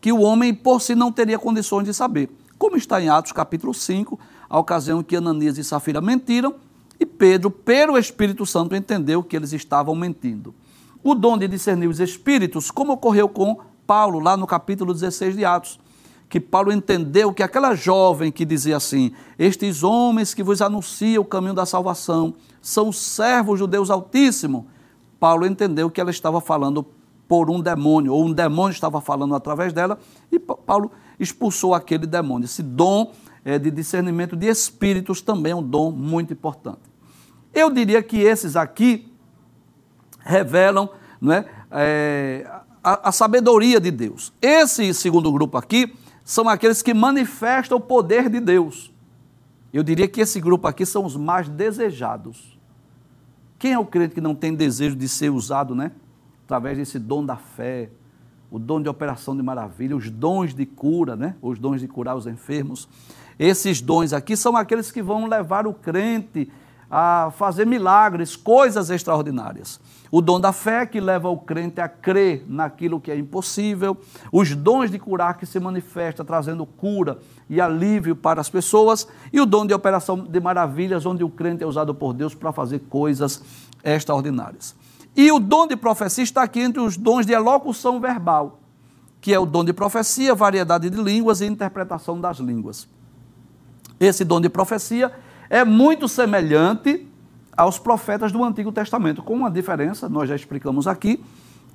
que 0.00 0.12
o 0.12 0.20
homem 0.20 0.54
por 0.54 0.80
si 0.80 0.94
não 0.94 1.12
teria 1.12 1.38
condições 1.38 1.84
de 1.84 1.94
saber. 1.94 2.30
Como 2.58 2.76
está 2.76 3.00
em 3.00 3.08
Atos 3.08 3.32
capítulo 3.32 3.72
5, 3.74 4.18
a 4.48 4.58
ocasião 4.58 5.00
em 5.00 5.02
que 5.02 5.16
Ananias 5.16 5.58
e 5.58 5.64
Safira 5.64 6.00
mentiram 6.00 6.54
e 7.00 7.06
Pedro, 7.06 7.50
pelo 7.50 7.96
Espírito 7.96 8.44
Santo, 8.44 8.76
entendeu 8.76 9.22
que 9.22 9.34
eles 9.34 9.54
estavam 9.54 9.94
mentindo. 9.94 10.54
O 11.02 11.14
dom 11.14 11.38
de 11.38 11.48
discernir 11.48 11.86
os 11.86 11.98
espíritos, 11.98 12.70
como 12.70 12.92
ocorreu 12.92 13.26
com 13.26 13.58
Paulo 13.86 14.18
lá 14.18 14.36
no 14.36 14.46
capítulo 14.46 14.92
16 14.92 15.34
de 15.34 15.42
Atos, 15.42 15.80
que 16.28 16.38
Paulo 16.38 16.70
entendeu 16.70 17.32
que 17.32 17.42
aquela 17.42 17.74
jovem 17.74 18.30
que 18.30 18.44
dizia 18.44 18.76
assim: 18.76 19.12
Estes 19.38 19.82
homens 19.82 20.34
que 20.34 20.42
vos 20.42 20.60
anunciam 20.60 21.22
o 21.22 21.26
caminho 21.26 21.54
da 21.54 21.64
salvação 21.64 22.34
são 22.60 22.92
servos 22.92 23.60
do 23.60 23.66
Deus 23.66 23.88
Altíssimo. 23.88 24.66
Paulo 25.18 25.46
entendeu 25.46 25.90
que 25.90 26.02
ela 26.02 26.10
estava 26.10 26.38
falando 26.38 26.86
por 27.30 27.48
um 27.48 27.60
demônio, 27.60 28.12
ou 28.12 28.26
um 28.26 28.32
demônio 28.32 28.72
estava 28.72 29.00
falando 29.00 29.36
através 29.36 29.72
dela, 29.72 30.00
e 30.32 30.38
Paulo 30.40 30.90
expulsou 31.16 31.74
aquele 31.76 32.04
demônio. 32.04 32.46
Esse 32.46 32.60
dom 32.60 33.12
é, 33.44 33.56
de 33.56 33.70
discernimento 33.70 34.34
de 34.34 34.48
espíritos 34.48 35.22
também 35.22 35.52
é 35.52 35.54
um 35.54 35.62
dom 35.62 35.92
muito 35.92 36.32
importante. 36.32 36.80
Eu 37.54 37.70
diria 37.70 38.02
que 38.02 38.16
esses 38.16 38.56
aqui 38.56 39.08
revelam 40.18 40.90
não 41.20 41.32
é, 41.32 41.46
é 41.70 42.50
a, 42.82 43.10
a 43.10 43.12
sabedoria 43.12 43.78
de 43.78 43.92
Deus. 43.92 44.32
Esse 44.42 44.92
segundo 44.92 45.30
grupo 45.30 45.56
aqui 45.56 45.94
são 46.24 46.48
aqueles 46.48 46.82
que 46.82 46.92
manifestam 46.92 47.78
o 47.78 47.80
poder 47.80 48.28
de 48.28 48.40
Deus. 48.40 48.92
Eu 49.72 49.84
diria 49.84 50.08
que 50.08 50.20
esse 50.20 50.40
grupo 50.40 50.66
aqui 50.66 50.84
são 50.84 51.04
os 51.04 51.14
mais 51.14 51.48
desejados. 51.48 52.58
Quem 53.56 53.74
é 53.74 53.78
o 53.78 53.86
crente 53.86 54.16
que 54.16 54.20
não 54.20 54.34
tem 54.34 54.52
desejo 54.52 54.96
de 54.96 55.08
ser 55.08 55.30
usado, 55.30 55.76
né? 55.76 55.92
Através 56.50 56.76
desse 56.76 56.98
dom 56.98 57.24
da 57.24 57.36
fé, 57.36 57.88
o 58.50 58.58
dom 58.58 58.82
de 58.82 58.88
operação 58.88 59.36
de 59.36 59.42
maravilha, 59.42 59.96
os 59.96 60.10
dons 60.10 60.52
de 60.52 60.66
cura, 60.66 61.14
né? 61.14 61.36
os 61.40 61.60
dons 61.60 61.80
de 61.80 61.86
curar 61.86 62.16
os 62.16 62.26
enfermos. 62.26 62.88
Esses 63.38 63.80
dons 63.80 64.12
aqui 64.12 64.36
são 64.36 64.56
aqueles 64.56 64.90
que 64.90 65.00
vão 65.00 65.28
levar 65.28 65.64
o 65.64 65.72
crente 65.72 66.50
a 66.90 67.30
fazer 67.36 67.64
milagres, 67.64 68.34
coisas 68.34 68.90
extraordinárias. 68.90 69.78
O 70.10 70.20
dom 70.20 70.40
da 70.40 70.52
fé 70.52 70.84
que 70.84 71.00
leva 71.00 71.28
o 71.28 71.38
crente 71.38 71.80
a 71.80 71.88
crer 71.88 72.44
naquilo 72.48 73.00
que 73.00 73.12
é 73.12 73.16
impossível, 73.16 73.96
os 74.32 74.52
dons 74.56 74.90
de 74.90 74.98
curar 74.98 75.38
que 75.38 75.46
se 75.46 75.60
manifesta 75.60 76.24
trazendo 76.24 76.66
cura 76.66 77.18
e 77.48 77.60
alívio 77.60 78.16
para 78.16 78.40
as 78.40 78.50
pessoas, 78.50 79.06
e 79.32 79.40
o 79.40 79.46
dom 79.46 79.64
de 79.64 79.72
operação 79.72 80.18
de 80.18 80.40
maravilhas, 80.40 81.06
onde 81.06 81.22
o 81.22 81.30
crente 81.30 81.62
é 81.62 81.66
usado 81.66 81.94
por 81.94 82.12
Deus 82.12 82.34
para 82.34 82.50
fazer 82.50 82.80
coisas 82.88 83.40
extraordinárias. 83.84 84.79
E 85.16 85.30
o 85.32 85.38
dom 85.38 85.66
de 85.66 85.76
profecia 85.76 86.24
está 86.24 86.42
aqui 86.42 86.60
entre 86.60 86.80
os 86.80 86.96
dons 86.96 87.26
de 87.26 87.32
elocução 87.32 88.00
verbal, 88.00 88.60
que 89.20 89.34
é 89.34 89.38
o 89.38 89.46
dom 89.46 89.64
de 89.64 89.72
profecia, 89.72 90.34
variedade 90.34 90.88
de 90.88 91.00
línguas 91.00 91.40
e 91.40 91.46
interpretação 91.46 92.20
das 92.20 92.38
línguas. 92.38 92.88
Esse 93.98 94.24
dom 94.24 94.40
de 94.40 94.48
profecia 94.48 95.12
é 95.48 95.64
muito 95.64 96.08
semelhante 96.08 97.06
aos 97.56 97.78
profetas 97.78 98.32
do 98.32 98.42
Antigo 98.42 98.72
Testamento, 98.72 99.22
com 99.22 99.34
uma 99.34 99.50
diferença, 99.50 100.08
nós 100.08 100.28
já 100.28 100.36
explicamos 100.36 100.86
aqui, 100.86 101.22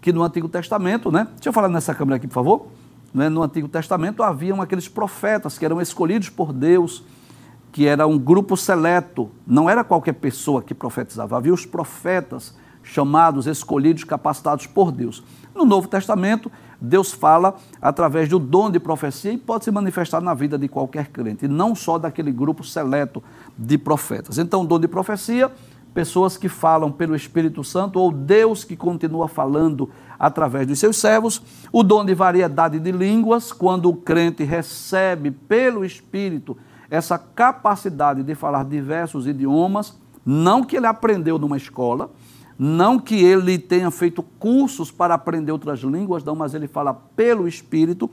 que 0.01 0.11
no 0.11 0.23
Antigo 0.23 0.47
Testamento, 0.47 1.11
né? 1.11 1.27
Deixa 1.35 1.49
eu 1.49 1.53
falar 1.53 1.67
nessa 1.67 1.93
câmera 1.93 2.15
aqui, 2.15 2.27
por 2.27 2.33
favor. 2.33 2.67
Né? 3.13 3.29
No 3.29 3.43
Antigo 3.43 3.67
Testamento 3.67 4.23
haviam 4.23 4.61
aqueles 4.61 4.87
profetas 4.87 5.57
que 5.57 5.65
eram 5.65 5.79
escolhidos 5.81 6.29
por 6.29 6.51
Deus, 6.51 7.03
que 7.71 7.85
era 7.85 8.07
um 8.07 8.17
grupo 8.17 8.55
seleto, 8.55 9.29
não 9.45 9.69
era 9.69 9.83
qualquer 9.83 10.13
pessoa 10.13 10.61
que 10.61 10.73
profetizava, 10.73 11.37
havia 11.37 11.53
os 11.53 11.65
profetas 11.65 12.55
chamados, 12.85 13.47
escolhidos, 13.47 14.03
capacitados 14.03 14.67
por 14.67 14.91
Deus. 14.91 15.23
No 15.53 15.65
Novo 15.65 15.87
Testamento, 15.87 16.51
Deus 16.79 17.11
fala 17.11 17.55
através 17.81 18.29
do 18.29 18.37
dom 18.37 18.69
de 18.69 18.79
profecia 18.79 19.31
e 19.31 19.37
pode 19.37 19.65
se 19.65 19.71
manifestar 19.71 20.21
na 20.21 20.33
vida 20.33 20.57
de 20.57 20.67
qualquer 20.67 21.07
crente, 21.07 21.45
e 21.45 21.47
não 21.47 21.73
só 21.73 21.97
daquele 21.97 22.31
grupo 22.31 22.63
seleto 22.63 23.23
de 23.57 23.77
profetas. 23.77 24.37
Então, 24.37 24.61
o 24.61 24.67
dom 24.67 24.79
de 24.79 24.87
profecia, 24.87 25.51
pessoas 25.93 26.37
que 26.37 26.47
falam 26.47 26.91
pelo 26.91 27.15
Espírito 27.15 27.63
Santo, 27.63 27.99
ou 27.99 28.11
Deus 28.11 28.63
que 28.63 28.75
continua 28.75 29.27
falando 29.27 29.89
através 30.19 30.67
dos 30.67 30.77
seus 30.77 30.97
servos, 30.97 31.41
o 31.71 31.81
dom 31.81 32.05
de 32.05 32.13
variedade 32.13 32.79
de 32.79 32.91
línguas, 32.91 33.51
quando 33.51 33.89
o 33.89 33.95
crente 33.95 34.43
recebe 34.43 35.31
pelo 35.31 35.83
Espírito 35.83 36.55
essa 36.89 37.17
capacidade 37.17 38.21
de 38.21 38.35
falar 38.35 38.63
diversos 38.63 39.25
idiomas, 39.25 39.97
não 40.25 40.63
que 40.63 40.75
ele 40.77 40.85
aprendeu 40.85 41.39
numa 41.39 41.57
escola, 41.57 42.11
não 42.57 42.99
que 42.99 43.15
ele 43.15 43.57
tenha 43.57 43.91
feito 43.91 44.23
cursos 44.23 44.91
para 44.91 45.13
aprender 45.13 45.51
outras 45.51 45.79
línguas, 45.79 46.23
não, 46.23 46.35
mas 46.35 46.53
ele 46.53 46.67
fala 46.67 46.93
pelo 46.93 47.47
Espírito. 47.47 48.09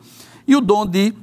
E 0.46 0.57
o 0.57 0.61
dom 0.61 0.85
de 0.85 1.14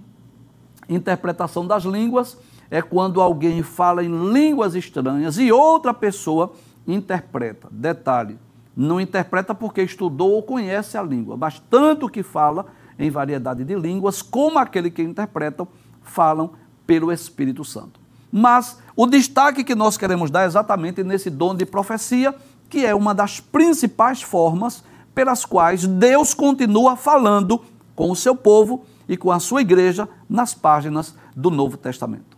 interpretação 0.87 1.67
das 1.67 1.83
línguas 1.83 2.37
é 2.71 2.81
quando 2.81 3.21
alguém 3.21 3.61
fala 3.61 4.03
em 4.03 4.31
línguas 4.31 4.75
estranhas 4.75 5.37
e 5.37 5.51
outra 5.51 5.93
pessoa 5.93 6.53
interpreta. 6.87 7.67
Detalhe: 7.71 8.37
não 8.75 9.01
interpreta 9.01 9.53
porque 9.53 9.81
estudou 9.81 10.31
ou 10.31 10.43
conhece 10.43 10.97
a 10.97 11.03
língua, 11.03 11.35
mas 11.35 11.61
tanto 11.69 12.07
que 12.07 12.23
fala 12.23 12.67
em 12.97 13.09
variedade 13.09 13.63
de 13.63 13.75
línguas, 13.75 14.21
como 14.21 14.59
aquele 14.59 14.91
que 14.91 15.01
interpretam, 15.01 15.67
falam 16.01 16.51
pelo 16.85 17.11
Espírito 17.11 17.63
Santo. 17.63 17.99
Mas 18.31 18.77
o 18.95 19.07
destaque 19.07 19.63
que 19.63 19.73
nós 19.73 19.97
queremos 19.97 20.29
dar 20.29 20.43
é 20.43 20.45
exatamente 20.45 21.03
nesse 21.03 21.29
dom 21.29 21.55
de 21.55 21.65
profecia, 21.65 22.35
que 22.69 22.85
é 22.85 22.93
uma 22.93 23.13
das 23.13 23.39
principais 23.39 24.21
formas 24.21 24.83
pelas 25.15 25.43
quais 25.43 25.85
Deus 25.85 26.33
continua 26.33 26.95
falando 26.95 27.61
com 27.95 28.11
o 28.11 28.15
seu 28.15 28.35
povo 28.35 28.85
e 29.07 29.17
com 29.17 29.31
a 29.31 29.39
sua 29.39 29.61
igreja 29.61 30.07
nas 30.29 30.53
páginas 30.53 31.15
do 31.35 31.49
Novo 31.49 31.77
Testamento. 31.77 32.37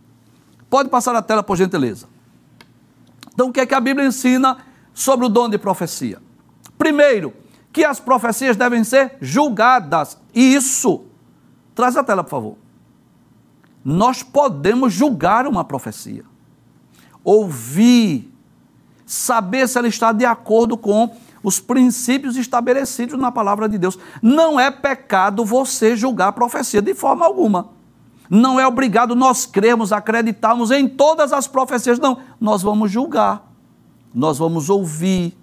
Pode 0.70 0.88
passar 0.88 1.14
a 1.14 1.20
tela, 1.20 1.42
por 1.42 1.56
gentileza. 1.56 2.06
Então, 3.34 3.48
o 3.48 3.52
que 3.52 3.60
é 3.60 3.66
que 3.66 3.74
a 3.74 3.80
Bíblia 3.80 4.06
ensina 4.06 4.58
sobre 4.94 5.26
o 5.26 5.28
dom 5.28 5.48
de 5.48 5.58
profecia? 5.58 6.18
Primeiro, 6.78 7.34
que 7.72 7.84
as 7.84 8.00
profecias 8.00 8.56
devem 8.56 8.82
ser 8.82 9.16
julgadas. 9.20 10.18
Isso. 10.34 11.04
Traz 11.74 11.96
a 11.96 12.02
tela, 12.02 12.24
por 12.24 12.30
favor. 12.30 12.56
Nós 13.84 14.22
podemos 14.22 14.92
julgar 14.92 15.46
uma 15.46 15.64
profecia. 15.64 16.24
Ouvir, 17.22 18.31
saber 19.12 19.68
se 19.68 19.76
ela 19.76 19.88
está 19.88 20.10
de 20.10 20.24
acordo 20.24 20.74
com 20.74 21.14
os 21.42 21.60
princípios 21.60 22.34
estabelecidos 22.34 23.20
na 23.20 23.30
palavra 23.30 23.68
de 23.68 23.76
Deus. 23.76 23.98
Não 24.22 24.58
é 24.58 24.70
pecado 24.70 25.44
você 25.44 25.94
julgar 25.94 26.28
a 26.28 26.32
profecia 26.32 26.80
de 26.80 26.94
forma 26.94 27.26
alguma. 27.26 27.68
Não 28.30 28.58
é 28.58 28.66
obrigado 28.66 29.14
nós 29.14 29.44
crermos, 29.44 29.92
acreditarmos 29.92 30.70
em 30.70 30.88
todas 30.88 31.30
as 31.30 31.46
profecias, 31.46 31.98
não. 31.98 32.20
Nós 32.40 32.62
vamos 32.62 32.90
julgar, 32.90 33.52
nós 34.14 34.38
vamos 34.38 34.70
ouvir, 34.70 35.36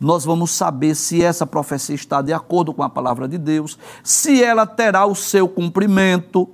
nós 0.00 0.24
vamos 0.24 0.50
saber 0.50 0.96
se 0.96 1.22
essa 1.22 1.46
profecia 1.46 1.94
está 1.94 2.20
de 2.20 2.32
acordo 2.32 2.74
com 2.74 2.82
a 2.82 2.90
palavra 2.90 3.28
de 3.28 3.38
Deus, 3.38 3.78
se 4.02 4.42
ela 4.42 4.66
terá 4.66 5.06
o 5.06 5.14
seu 5.14 5.48
cumprimento. 5.48 6.48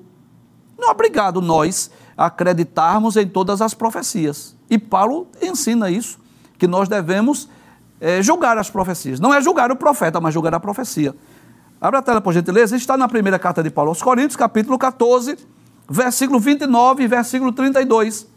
Não 0.78 0.88
é 0.88 0.90
obrigado 0.90 1.40
nós 1.40 1.90
acreditarmos 2.14 3.16
em 3.16 3.26
todas 3.26 3.62
as 3.62 3.72
profecias. 3.72 4.54
E 4.68 4.78
Paulo 4.78 5.28
ensina 5.40 5.90
isso, 5.90 6.20
que 6.62 6.68
nós 6.68 6.88
devemos 6.88 7.48
é, 8.01 8.22
julgar 8.22 8.57
as 8.57 8.70
profecias. 8.70 9.18
Não 9.18 9.35
é 9.35 9.42
julgar 9.42 9.72
o 9.72 9.75
profeta, 9.75 10.20
mas 10.20 10.33
julgar 10.33 10.55
a 10.55 10.61
profecia. 10.61 11.12
Abra 11.81 11.98
a 11.98 12.03
tela, 12.03 12.20
por 12.20 12.33
gentileza. 12.33 12.77
Está 12.77 12.96
na 12.96 13.09
primeira 13.09 13.37
carta 13.37 13.64
de 13.64 13.68
Paulo 13.68 13.88
aos 13.88 14.01
Coríntios, 14.01 14.37
capítulo 14.37 14.79
14, 14.79 15.37
versículo 15.90 16.38
29 16.38 17.03
e 17.03 17.09
versículo 17.09 17.51
32. 17.51 18.29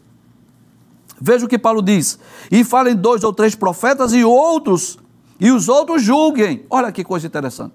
Veja 1.20 1.46
o 1.46 1.48
que 1.48 1.56
Paulo 1.56 1.80
diz. 1.80 2.18
E 2.50 2.64
falem 2.64 2.96
dois 2.96 3.22
ou 3.22 3.32
três 3.32 3.54
profetas 3.54 4.12
e 4.12 4.24
outros, 4.24 4.98
e 5.38 5.52
os 5.52 5.68
outros 5.68 6.02
julguem. 6.02 6.66
Olha 6.68 6.90
que 6.90 7.04
coisa 7.04 7.28
interessante. 7.28 7.74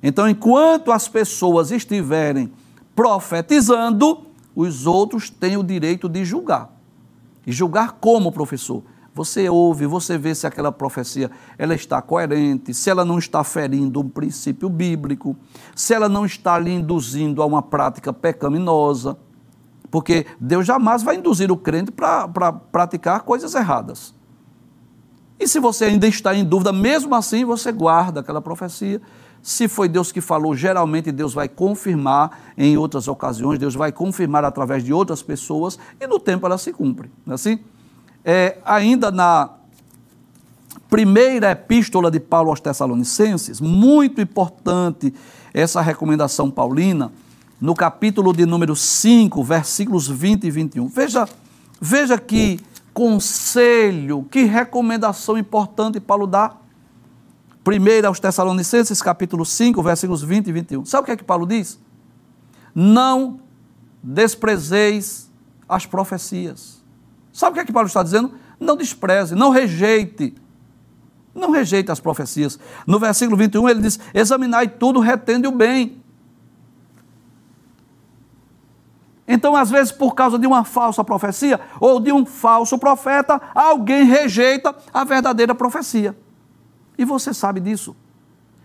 Então, 0.00 0.28
enquanto 0.28 0.92
as 0.92 1.08
pessoas 1.08 1.72
estiverem 1.72 2.52
profetizando, 2.94 4.24
os 4.54 4.86
outros 4.86 5.30
têm 5.30 5.56
o 5.56 5.64
direito 5.64 6.08
de 6.08 6.24
julgar. 6.24 6.73
E 7.46 7.52
julgar 7.52 7.92
como, 8.00 8.32
professor? 8.32 8.82
Você 9.14 9.48
ouve, 9.48 9.86
você 9.86 10.18
vê 10.18 10.34
se 10.34 10.44
aquela 10.44 10.72
profecia 10.72 11.30
ela 11.56 11.74
está 11.74 12.02
coerente, 12.02 12.74
se 12.74 12.90
ela 12.90 13.04
não 13.04 13.16
está 13.16 13.44
ferindo 13.44 14.00
um 14.00 14.08
princípio 14.08 14.68
bíblico, 14.68 15.36
se 15.74 15.94
ela 15.94 16.08
não 16.08 16.26
está 16.26 16.58
lhe 16.58 16.72
induzindo 16.72 17.40
a 17.40 17.46
uma 17.46 17.62
prática 17.62 18.12
pecaminosa, 18.12 19.16
porque 19.88 20.26
Deus 20.40 20.66
jamais 20.66 21.04
vai 21.04 21.16
induzir 21.16 21.52
o 21.52 21.56
crente 21.56 21.92
para 21.92 22.26
pra 22.26 22.52
praticar 22.52 23.20
coisas 23.22 23.54
erradas. 23.54 24.12
E 25.38 25.46
se 25.46 25.60
você 25.60 25.84
ainda 25.84 26.08
está 26.08 26.34
em 26.34 26.44
dúvida, 26.44 26.72
mesmo 26.72 27.14
assim 27.14 27.44
você 27.44 27.70
guarda 27.70 28.20
aquela 28.20 28.40
profecia. 28.40 29.00
Se 29.44 29.68
foi 29.68 29.88
Deus 29.88 30.10
que 30.10 30.20
falou, 30.20 30.56
geralmente 30.56 31.12
Deus 31.12 31.32
vai 31.32 31.48
confirmar 31.48 32.54
em 32.58 32.76
outras 32.76 33.06
ocasiões, 33.06 33.60
Deus 33.60 33.76
vai 33.76 33.92
confirmar 33.92 34.44
através 34.44 34.82
de 34.82 34.92
outras 34.92 35.22
pessoas 35.22 35.78
e 36.00 36.06
no 36.08 36.18
tempo 36.18 36.46
ela 36.46 36.58
se 36.58 36.72
cumpre. 36.72 37.08
Não 37.24 37.32
é 37.32 37.34
assim? 37.36 37.60
é, 38.24 38.56
ainda 38.64 39.10
na 39.10 39.50
primeira 40.88 41.50
epístola 41.50 42.10
de 42.10 42.18
Paulo 42.18 42.50
aos 42.50 42.60
Tessalonicenses, 42.60 43.60
muito 43.60 44.20
importante 44.20 45.12
essa 45.52 45.80
recomendação 45.80 46.50
paulina, 46.50 47.12
no 47.60 47.74
capítulo 47.74 48.32
de 48.32 48.44
número 48.46 48.74
5, 48.74 49.42
versículos 49.44 50.08
20 50.08 50.44
e 50.44 50.50
21. 50.50 50.88
Veja, 50.88 51.28
veja 51.80 52.18
que 52.18 52.60
conselho, 52.92 54.26
que 54.30 54.44
recomendação 54.44 55.36
importante 55.36 56.00
Paulo 56.00 56.26
dá. 56.26 56.56
Primeiro 57.64 58.06
aos 58.06 58.20
Tessalonicenses, 58.20 59.00
capítulo 59.00 59.42
5, 59.42 59.82
versículos 59.82 60.22
20 60.22 60.48
e 60.48 60.52
21. 60.52 60.84
Sabe 60.84 61.02
o 61.02 61.06
que 61.06 61.12
é 61.12 61.16
que 61.16 61.24
Paulo 61.24 61.46
diz? 61.46 61.80
Não 62.74 63.40
desprezeis 64.02 65.30
as 65.66 65.86
profecias. 65.86 66.84
Sabe 67.32 67.52
o 67.52 67.54
que 67.54 67.60
é 67.60 67.64
que 67.64 67.72
Paulo 67.72 67.86
está 67.86 68.02
dizendo? 68.02 68.34
Não 68.60 68.76
despreze, 68.76 69.34
não 69.34 69.48
rejeite. 69.48 70.34
Não 71.34 71.50
rejeite 71.50 71.90
as 71.90 71.98
profecias. 71.98 72.58
No 72.86 73.00
versículo 73.00 73.38
21 73.38 73.68
ele 73.70 73.80
diz: 73.80 73.98
Examinai 74.12 74.68
tudo, 74.68 75.00
retende 75.00 75.48
o 75.48 75.50
bem. 75.50 76.02
Então, 79.26 79.56
às 79.56 79.70
vezes, 79.70 79.90
por 79.90 80.14
causa 80.14 80.38
de 80.38 80.46
uma 80.46 80.64
falsa 80.64 81.02
profecia 81.02 81.58
ou 81.80 81.98
de 81.98 82.12
um 82.12 82.26
falso 82.26 82.78
profeta, 82.78 83.40
alguém 83.54 84.04
rejeita 84.04 84.76
a 84.92 85.02
verdadeira 85.02 85.54
profecia. 85.54 86.14
E 86.96 87.04
você 87.04 87.32
sabe 87.34 87.60
disso. 87.60 87.94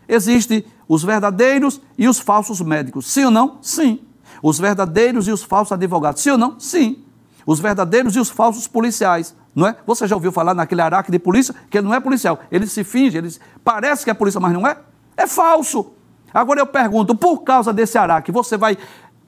Existem 0.07 0.63
os 0.87 1.03
verdadeiros 1.03 1.81
e 1.97 2.07
os 2.07 2.19
falsos 2.19 2.61
médicos. 2.61 3.07
Sim 3.07 3.25
ou 3.25 3.31
não? 3.31 3.57
Sim. 3.61 3.99
Os 4.41 4.59
verdadeiros 4.59 5.27
e 5.27 5.31
os 5.31 5.43
falsos 5.43 5.71
advogados. 5.71 6.21
Sim 6.21 6.31
ou 6.31 6.37
não? 6.37 6.59
Sim 6.59 7.03
os 7.51 7.59
verdadeiros 7.59 8.15
e 8.15 8.19
os 8.19 8.29
falsos 8.29 8.67
policiais. 8.67 9.35
Não 9.55 9.65
é? 9.65 9.75
Você 9.87 10.07
já 10.07 10.15
ouviu 10.15 10.31
falar 10.31 10.53
naquele 10.53 10.81
araque 10.81 11.11
de 11.11 11.17
polícia 11.17 11.55
que 11.67 11.79
ele 11.79 11.87
não 11.87 11.95
é 11.95 11.99
policial, 11.99 12.39
ele 12.51 12.67
se 12.67 12.83
finge, 12.83 13.17
ele 13.17 13.35
parece 13.63 14.03
que 14.03 14.11
é 14.11 14.13
polícia, 14.13 14.39
mas 14.39 14.53
não 14.53 14.67
é? 14.67 14.77
É 15.17 15.25
falso. 15.25 15.93
Agora 16.31 16.59
eu 16.59 16.67
pergunto, 16.67 17.15
por 17.15 17.39
causa 17.39 17.73
desse 17.73 17.97
araque, 17.97 18.31
você 18.31 18.55
vai 18.55 18.77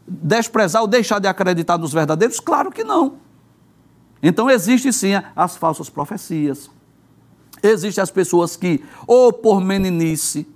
desprezar 0.08 0.84
ou 0.84 0.88
deixar 0.88 1.18
de 1.18 1.28
acreditar 1.28 1.80
nos 1.80 1.92
verdadeiros? 1.92 2.40
Claro 2.40 2.72
que 2.72 2.84
não. 2.84 3.16
Então 4.22 4.52
existem 4.52 4.92
sim 4.92 5.14
as 5.36 5.58
falsas 5.58 5.90
profecias. 5.90 6.70
Existem 7.64 8.02
as 8.02 8.12
pessoas 8.12 8.56
que, 8.56 8.84
ou 9.06 9.32
por 9.32 9.62
meninice, 9.62 10.48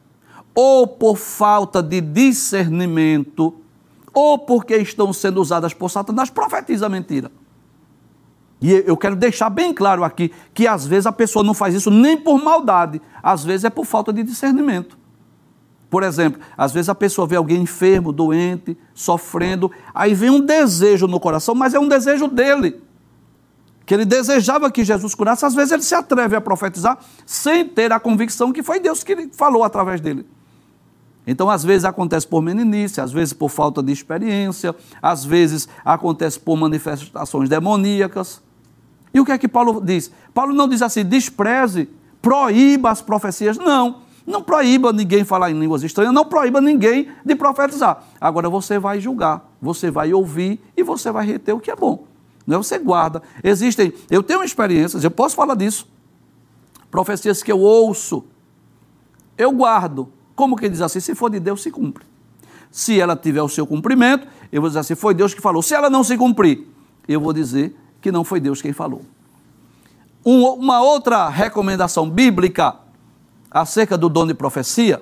ou 0.53 0.87
por 0.87 1.17
falta 1.17 1.83
de 1.83 2.01
discernimento, 2.01 3.53
ou 4.13 4.39
porque 4.39 4.75
estão 4.77 5.11
sendo 5.11 5.41
usadas 5.41 5.73
por 5.73 5.89
Satanás, 5.89 6.29
profetizam 6.29 6.89
mentira. 6.89 7.29
E 8.61 8.71
eu 8.71 8.95
quero 8.95 9.15
deixar 9.15 9.49
bem 9.49 9.73
claro 9.73 10.03
aqui 10.03 10.31
que 10.53 10.65
às 10.65 10.87
vezes 10.87 11.05
a 11.05 11.11
pessoa 11.11 11.43
não 11.43 11.53
faz 11.53 11.75
isso 11.75 11.91
nem 11.91 12.17
por 12.17 12.41
maldade, 12.41 13.01
às 13.21 13.43
vezes 13.43 13.65
é 13.65 13.69
por 13.69 13.85
falta 13.85 14.13
de 14.13 14.23
discernimento. 14.23 14.97
Por 15.89 16.03
exemplo, 16.03 16.41
às 16.57 16.71
vezes 16.71 16.89
a 16.89 16.95
pessoa 16.95 17.27
vê 17.27 17.35
alguém 17.35 17.61
enfermo, 17.61 18.11
doente, 18.11 18.77
sofrendo, 18.93 19.69
aí 19.93 20.13
vem 20.13 20.29
um 20.29 20.39
desejo 20.39 21.05
no 21.07 21.19
coração, 21.19 21.53
mas 21.53 21.73
é 21.73 21.79
um 21.79 21.87
desejo 21.87 22.27
dele. 22.27 22.81
Que 23.85 23.93
ele 23.93 24.05
desejava 24.05 24.71
que 24.71 24.83
Jesus 24.83 25.13
curasse, 25.13 25.45
às 25.45 25.53
vezes 25.53 25.71
ele 25.71 25.83
se 25.83 25.93
atreve 25.93 26.35
a 26.35 26.41
profetizar 26.41 26.97
sem 27.25 27.65
ter 27.65 27.91
a 27.91 27.99
convicção 27.99 28.51
que 28.51 28.63
foi 28.63 28.79
Deus 28.79 29.03
que 29.03 29.29
falou 29.33 29.63
através 29.63 30.01
dele. 30.01 30.25
Então, 31.27 31.49
às 31.49 31.63
vezes 31.63 31.85
acontece 31.85 32.27
por 32.27 32.41
meninice, 32.41 33.01
às 33.01 33.11
vezes 33.11 33.33
por 33.33 33.49
falta 33.49 33.81
de 33.81 33.91
experiência, 33.91 34.75
às 35.01 35.25
vezes 35.25 35.67
acontece 35.83 36.39
por 36.39 36.55
manifestações 36.55 37.49
demoníacas. 37.49 38.41
E 39.13 39.19
o 39.19 39.25
que 39.25 39.31
é 39.31 39.37
que 39.37 39.47
Paulo 39.47 39.81
diz? 39.81 40.11
Paulo 40.33 40.53
não 40.53 40.67
diz 40.67 40.81
assim, 40.81 41.03
despreze, 41.03 41.89
proíba 42.21 42.91
as 42.91 43.01
profecias. 43.01 43.57
Não, 43.57 44.01
não 44.25 44.41
proíba 44.41 44.91
ninguém 44.91 45.23
falar 45.23 45.49
em 45.49 45.59
línguas 45.59 45.83
estranhas, 45.83 46.13
não 46.13 46.25
proíba 46.25 46.59
ninguém 46.61 47.09
de 47.23 47.35
profetizar. 47.35 48.03
Agora 48.19 48.49
você 48.49 48.77
vai 48.77 48.99
julgar, 48.99 49.49
você 49.61 49.89
vai 49.89 50.13
ouvir 50.13 50.59
e 50.75 50.83
você 50.83 51.11
vai 51.11 51.25
reter 51.25 51.53
o 51.53 51.59
que 51.59 51.71
é 51.71 51.75
bom. 51.75 52.05
Não? 52.45 52.61
Você 52.61 52.77
guarda. 52.77 53.21
Existem, 53.43 53.93
eu 54.09 54.21
tenho 54.21 54.43
experiências, 54.43 55.03
eu 55.03 55.11
posso 55.11 55.35
falar 55.35 55.55
disso. 55.55 55.87
Profecias 56.91 57.41
que 57.41 57.51
eu 57.51 57.59
ouço, 57.59 58.23
eu 59.37 59.51
guardo. 59.51 60.09
Como 60.35 60.55
que 60.55 60.69
diz 60.69 60.81
assim? 60.81 60.99
Se 60.99 61.15
for 61.15 61.29
de 61.29 61.39
Deus, 61.39 61.61
se 61.61 61.71
cumpre. 61.71 62.05
Se 62.69 62.99
ela 62.99 63.15
tiver 63.15 63.41
o 63.41 63.49
seu 63.49 63.65
cumprimento, 63.65 64.27
eu 64.51 64.61
vou 64.61 64.69
dizer 64.69 64.79
assim: 64.79 64.95
foi 64.95 65.13
Deus 65.13 65.33
que 65.33 65.41
falou. 65.41 65.61
Se 65.61 65.73
ela 65.73 65.89
não 65.89 66.03
se 66.03 66.17
cumprir, 66.17 66.67
eu 67.07 67.19
vou 67.19 67.33
dizer 67.33 67.75
que 68.01 68.11
não 68.11 68.23
foi 68.23 68.39
Deus 68.39 68.61
quem 68.61 68.73
falou. 68.73 69.01
Um, 70.25 70.43
uma 70.53 70.81
outra 70.81 71.29
recomendação 71.29 72.09
bíblica 72.09 72.75
acerca 73.49 73.97
do 73.97 74.09
dom 74.09 74.27
de 74.27 74.33
profecia 74.33 75.01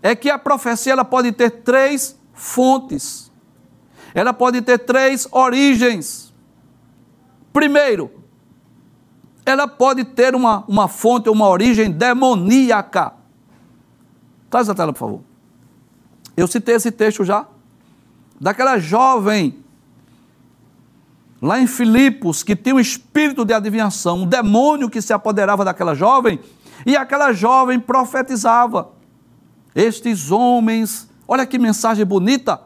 é 0.00 0.16
que 0.16 0.30
a 0.30 0.38
profecia 0.38 0.92
ela 0.92 1.04
pode 1.04 1.30
ter 1.32 1.50
três 1.50 2.16
fontes. 2.32 3.30
Ela 4.14 4.32
pode 4.32 4.60
ter 4.62 4.78
três 4.78 5.28
origens. 5.30 6.31
Primeiro, 7.52 8.10
ela 9.44 9.66
pode 9.66 10.04
ter 10.04 10.34
uma, 10.34 10.64
uma 10.68 10.88
fonte, 10.88 11.28
uma 11.28 11.48
origem 11.48 11.90
demoníaca. 11.90 13.12
Traz 14.48 14.68
a 14.68 14.74
tela, 14.74 14.92
por 14.92 14.98
favor. 14.98 15.20
Eu 16.36 16.46
citei 16.46 16.76
esse 16.76 16.90
texto 16.90 17.24
já, 17.24 17.46
daquela 18.40 18.78
jovem 18.78 19.62
lá 21.40 21.58
em 21.58 21.66
Filipos, 21.66 22.42
que 22.42 22.54
tinha 22.54 22.74
um 22.74 22.80
espírito 22.80 23.44
de 23.44 23.52
adivinhação, 23.52 24.22
um 24.22 24.26
demônio 24.26 24.88
que 24.88 25.02
se 25.02 25.12
apoderava 25.12 25.64
daquela 25.64 25.94
jovem, 25.94 26.38
e 26.86 26.96
aquela 26.96 27.32
jovem 27.32 27.80
profetizava. 27.80 28.92
Estes 29.74 30.30
homens, 30.30 31.08
olha 31.26 31.44
que 31.44 31.58
mensagem 31.58 32.04
bonita. 32.04 32.60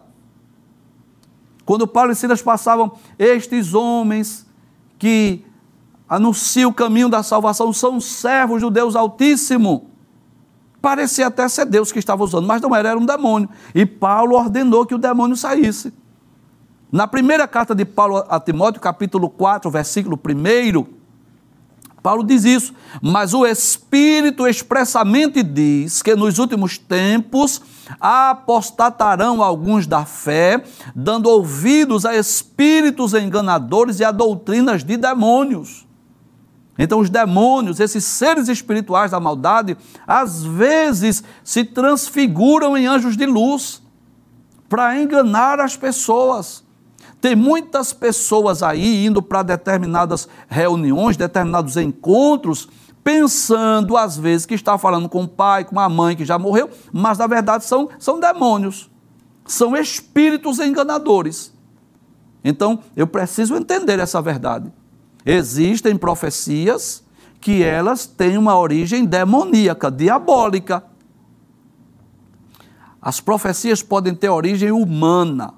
Quando 1.65 1.87
Paulo 1.87 2.13
e 2.13 2.15
Silas 2.15 2.43
passavam, 2.43 2.99
estes 3.19 3.75
homens 3.75 4.46
que 4.99 5.45
anunciam 6.09 6.71
o 6.71 6.75
caminho 6.75 7.09
da 7.09 7.23
salvação 7.23 7.73
são 7.73 8.01
servos 8.01 8.61
do 8.61 8.71
Deus 8.71 8.95
Altíssimo. 8.95 9.91
Parecia 10.81 11.27
até 11.27 11.49
ser 11.49 11.67
Deus 11.67 11.91
que 11.91 11.99
estava 11.99 12.23
usando, 12.23 12.47
mas 12.47 12.63
não 12.63 12.75
era, 12.75 12.91
era 12.91 12.99
um 12.99 13.07
demônio. 13.07 13.49
E 13.75 13.85
Paulo 13.85 14.37
ordenou 14.37 14.87
que 14.87 14.95
o 14.95 14.99
demônio 14.99 15.37
saísse. 15.37 15.93
Na 16.93 17.07
primeira 17.07 17.49
carta 17.49 17.75
de 17.75 17.85
Paulo 17.85 18.25
a 18.29 18.39
Timóteo, 18.39 18.81
capítulo 18.81 19.29
4, 19.29 19.71
versículo 19.71 20.17
1, 20.17 20.96
Paulo 22.07 22.23
diz 22.23 22.45
isso, 22.45 22.73
mas 23.03 23.35
o 23.35 23.45
Espírito 23.45 24.47
expressamente 24.47 25.43
diz 25.43 26.03
que 26.03 26.15
nos 26.15 26.39
últimos 26.39 26.79
tempos 26.79 27.61
apostatarão 27.99 29.43
alguns 29.43 29.89
da 29.89 30.05
fé, 30.05 30.63
dando 30.95 31.29
ouvidos 31.29 32.07
a 32.07 32.15
espíritos 32.15 33.13
enganadores 33.13 33.99
e 33.99 34.05
a 34.05 34.13
doutrinas 34.13 34.85
de 34.85 34.97
demônios. 34.97 35.85
Então, 36.79 37.01
os 37.01 37.11
demônios, 37.11 37.81
esses 37.81 38.05
seres 38.05 38.47
espirituais 38.47 39.11
da 39.11 39.19
maldade, 39.19 39.77
às 40.07 40.45
vezes 40.45 41.25
se 41.43 41.65
transfiguram 41.65 42.79
em 42.79 42.87
anjos 42.87 43.17
de 43.17 43.27
luz 43.27 43.83
para 44.69 44.97
enganar 44.97 45.59
as 45.59 45.77
pessoas. 45.77 46.65
Tem 47.21 47.35
muitas 47.35 47.93
pessoas 47.93 48.63
aí 48.63 49.07
indo 49.07 49.23
para 49.23 49.43
determinadas 49.43 50.29
reuniões, 50.49 51.17
determinados 51.17 51.77
encontros, 51.77 52.69
pensando 53.03 53.97
às 53.97 54.17
vezes 54.17 54.47
que 54.47 54.55
está 54.55 54.77
falando 54.77 55.09
com 55.09 55.23
o 55.23 55.29
pai, 55.29 55.65
com 55.65 55.79
a 55.79 55.89
mãe 55.89 56.17
que 56.17 56.25
já 56.25 56.39
morreu, 56.39 56.69
mas 56.93 57.19
na 57.19 57.27
verdade 57.27 57.65
são, 57.65 57.89
são 57.99 58.19
demônios, 58.19 58.91
são 59.45 59.77
espíritos 59.77 60.59
enganadores. 60.59 61.53
Então 62.45 62.81
eu 62.97 63.07
preciso 63.07 63.57
entender 63.57 63.99
essa 63.99 64.21
verdade. 64.21 64.73
Existem 65.25 65.97
profecias 65.97 67.05
que 67.41 67.63
elas 67.63 68.07
têm 68.07 68.37
uma 68.39 68.59
origem 68.59 69.05
demoníaca, 69.05 69.91
diabólica. 69.91 70.85
As 73.01 73.21
profecias 73.21 73.83
podem 73.83 74.15
ter 74.15 74.29
origem 74.29 74.73
humana. 74.73 75.55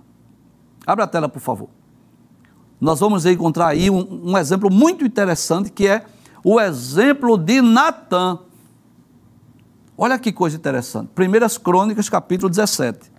Abra 0.89 1.05
a 1.05 1.07
tela, 1.07 1.29
por 1.29 1.41
favor. 1.41 1.69
Nós 2.81 2.99
vamos 2.99 3.27
encontrar 3.27 3.67
aí 3.67 3.91
um, 3.91 4.31
um 4.31 4.39
exemplo 4.39 4.73
muito 4.73 5.05
interessante 5.05 5.71
que 5.71 5.87
é 5.87 6.07
o 6.43 6.59
exemplo 6.59 7.37
de 7.37 7.61
Natã. 7.61 8.39
Olha 9.99 10.19
que 10.19 10.33
coisa 10.33 10.57
interessante. 10.57 11.11
Primeiras 11.15 11.59
Crônicas, 11.59 12.09
capítulo 12.09 12.49
17. 12.49 13.13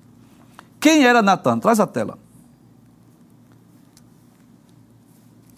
Quem 0.80 1.06
era 1.06 1.22
Natã? 1.22 1.60
Traz 1.60 1.80
a 1.80 1.86
tela. 1.86 2.18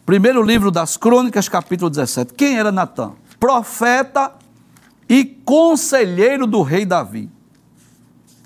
Primeiro 0.06 0.44
livro 0.44 0.70
das 0.70 0.98
Crônicas, 0.98 1.48
capítulo 1.48 1.90
17. 1.90 2.34
Quem 2.34 2.58
era 2.58 2.74
Natã? 2.74 3.14
Profeta 3.40 4.34
e 5.08 5.24
conselheiro 5.24 6.46
do 6.46 6.62
rei 6.62 6.86
Davi. 6.86 7.30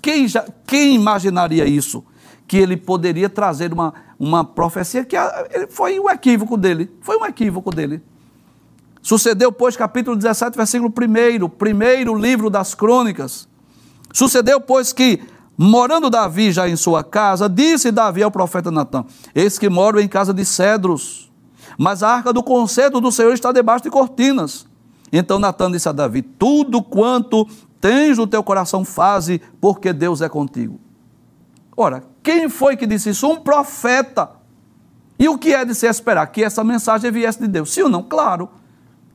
Quem, 0.00 0.28
já, 0.28 0.46
quem 0.64 0.94
imaginaria 0.94 1.64
isso? 1.64 2.04
Que 2.46 2.56
ele 2.56 2.76
poderia 2.76 3.28
trazer 3.28 3.72
uma, 3.72 3.92
uma 4.18 4.44
profecia 4.44 5.04
que 5.04 5.16
foi 5.68 5.98
um 5.98 6.08
equívoco 6.08 6.56
dele. 6.56 6.90
Foi 7.00 7.16
um 7.16 7.26
equívoco 7.26 7.70
dele. 7.70 8.02
Sucedeu, 9.02 9.52
pois, 9.52 9.76
capítulo 9.76 10.16
17, 10.16 10.56
versículo 10.56 10.92
1, 10.92 11.48
primeiro 11.50 12.14
livro 12.14 12.50
das 12.50 12.74
crônicas. 12.74 13.48
Sucedeu, 14.12 14.60
pois, 14.60 14.92
que, 14.92 15.22
morando 15.56 16.10
Davi 16.10 16.50
já 16.50 16.68
em 16.68 16.74
sua 16.74 17.04
casa, 17.04 17.48
disse 17.48 17.92
Davi 17.92 18.22
ao 18.22 18.30
profeta 18.30 18.70
Natan: 18.70 19.04
Eis 19.34 19.58
que 19.58 19.68
moro 19.68 20.00
em 20.00 20.08
casa 20.08 20.34
de 20.34 20.44
cedros, 20.44 21.30
mas 21.78 22.02
a 22.02 22.08
arca 22.08 22.32
do 22.32 22.42
concerto 22.42 23.00
do 23.00 23.12
Senhor 23.12 23.32
está 23.32 23.52
debaixo 23.52 23.84
de 23.84 23.90
cortinas. 23.90 24.66
Então 25.12 25.38
Natan 25.38 25.70
disse 25.70 25.88
a 25.88 25.92
Davi: 25.92 26.22
Tudo 26.22 26.82
quanto 26.82 27.46
tens 27.80 28.18
no 28.18 28.26
teu 28.26 28.42
coração, 28.42 28.84
faze, 28.84 29.40
porque 29.60 29.92
Deus 29.92 30.20
é 30.20 30.28
contigo. 30.28 30.80
Ora, 31.76 32.02
quem 32.26 32.48
foi 32.48 32.76
que 32.76 32.88
disse 32.88 33.10
isso? 33.10 33.30
Um 33.30 33.36
profeta. 33.36 34.30
E 35.16 35.28
o 35.28 35.38
que 35.38 35.54
é 35.54 35.64
de 35.64 35.76
se 35.76 35.86
esperar? 35.86 36.26
Que 36.26 36.42
essa 36.42 36.64
mensagem 36.64 37.08
viesse 37.12 37.38
de 37.38 37.46
Deus. 37.46 37.72
Sim 37.72 37.82
ou 37.82 37.88
não? 37.88 38.02
Claro. 38.02 38.50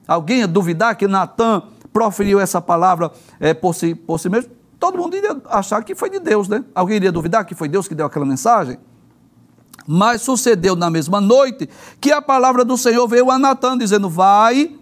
Alguém 0.07 0.39
ia 0.39 0.47
duvidar 0.47 0.95
que 0.95 1.09
Natan 1.09 1.61
proferiu 1.91 2.39
essa 2.39 2.61
palavra 2.61 3.11
é, 3.37 3.53
por, 3.53 3.75
si, 3.75 3.95
por 3.95 4.17
si 4.17 4.29
mesmo? 4.29 4.51
Todo 4.79 4.97
mundo 4.97 5.17
iria 5.17 5.35
achar 5.49 5.83
que 5.83 5.93
foi 5.93 6.09
de 6.09 6.19
Deus, 6.19 6.47
né? 6.47 6.63
Alguém 6.73 6.95
iria 6.95 7.11
duvidar 7.11 7.43
que 7.43 7.53
foi 7.53 7.67
Deus 7.67 7.85
que 7.85 7.93
deu 7.93 8.05
aquela 8.05 8.25
mensagem? 8.25 8.77
Mas 9.85 10.21
sucedeu 10.21 10.73
na 10.77 10.89
mesma 10.89 11.19
noite 11.19 11.67
que 11.99 12.13
a 12.13 12.21
palavra 12.21 12.63
do 12.63 12.77
Senhor 12.77 13.05
veio 13.09 13.29
a 13.29 13.37
Natan, 13.37 13.77
dizendo: 13.77 14.09
Vai 14.09 14.73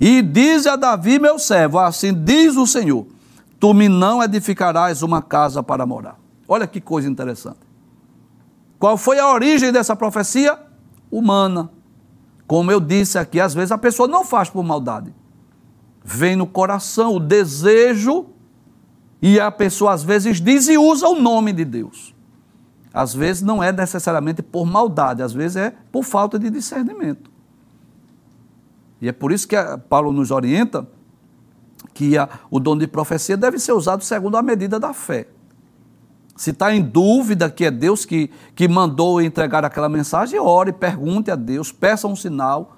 e 0.00 0.22
diz 0.22 0.68
a 0.68 0.76
Davi, 0.76 1.18
meu 1.18 1.36
servo, 1.36 1.80
assim 1.80 2.14
diz 2.14 2.56
o 2.56 2.64
Senhor: 2.64 3.08
Tu 3.58 3.74
me 3.74 3.88
não 3.88 4.22
edificarás 4.22 5.02
uma 5.02 5.20
casa 5.20 5.64
para 5.64 5.84
morar. 5.84 6.16
Olha 6.46 6.68
que 6.68 6.80
coisa 6.80 7.08
interessante. 7.08 7.71
Qual 8.82 8.96
foi 8.96 9.20
a 9.20 9.32
origem 9.32 9.70
dessa 9.70 9.94
profecia? 9.94 10.58
Humana. 11.08 11.70
Como 12.48 12.72
eu 12.72 12.80
disse 12.80 13.16
aqui, 13.16 13.38
às 13.38 13.54
vezes 13.54 13.70
a 13.70 13.78
pessoa 13.78 14.08
não 14.08 14.24
faz 14.24 14.50
por 14.50 14.64
maldade. 14.64 15.14
Vem 16.02 16.34
no 16.34 16.48
coração 16.48 17.14
o 17.14 17.20
desejo 17.20 18.26
e 19.22 19.38
a 19.38 19.52
pessoa 19.52 19.92
às 19.92 20.02
vezes 20.02 20.40
diz 20.40 20.66
e 20.66 20.76
usa 20.76 21.06
o 21.06 21.14
nome 21.14 21.52
de 21.52 21.64
Deus. 21.64 22.12
Às 22.92 23.14
vezes 23.14 23.40
não 23.40 23.62
é 23.62 23.70
necessariamente 23.70 24.42
por 24.42 24.66
maldade, 24.66 25.22
às 25.22 25.32
vezes 25.32 25.58
é 25.58 25.72
por 25.92 26.02
falta 26.02 26.36
de 26.36 26.50
discernimento. 26.50 27.30
E 29.00 29.08
é 29.08 29.12
por 29.12 29.30
isso 29.30 29.46
que 29.46 29.54
Paulo 29.88 30.12
nos 30.12 30.32
orienta 30.32 30.88
que 31.94 32.18
a, 32.18 32.28
o 32.50 32.58
dom 32.58 32.76
de 32.76 32.88
profecia 32.88 33.36
deve 33.36 33.60
ser 33.60 33.74
usado 33.74 34.02
segundo 34.02 34.36
a 34.36 34.42
medida 34.42 34.80
da 34.80 34.92
fé. 34.92 35.28
Se 36.36 36.50
está 36.50 36.74
em 36.74 36.80
dúvida 36.80 37.50
que 37.50 37.64
é 37.64 37.70
Deus 37.70 38.04
que, 38.04 38.30
que 38.54 38.66
mandou 38.66 39.20
entregar 39.20 39.64
aquela 39.64 39.88
mensagem, 39.88 40.38
ore, 40.38 40.72
pergunte 40.72 41.30
a 41.30 41.36
Deus, 41.36 41.70
peça 41.70 42.08
um 42.08 42.16
sinal, 42.16 42.76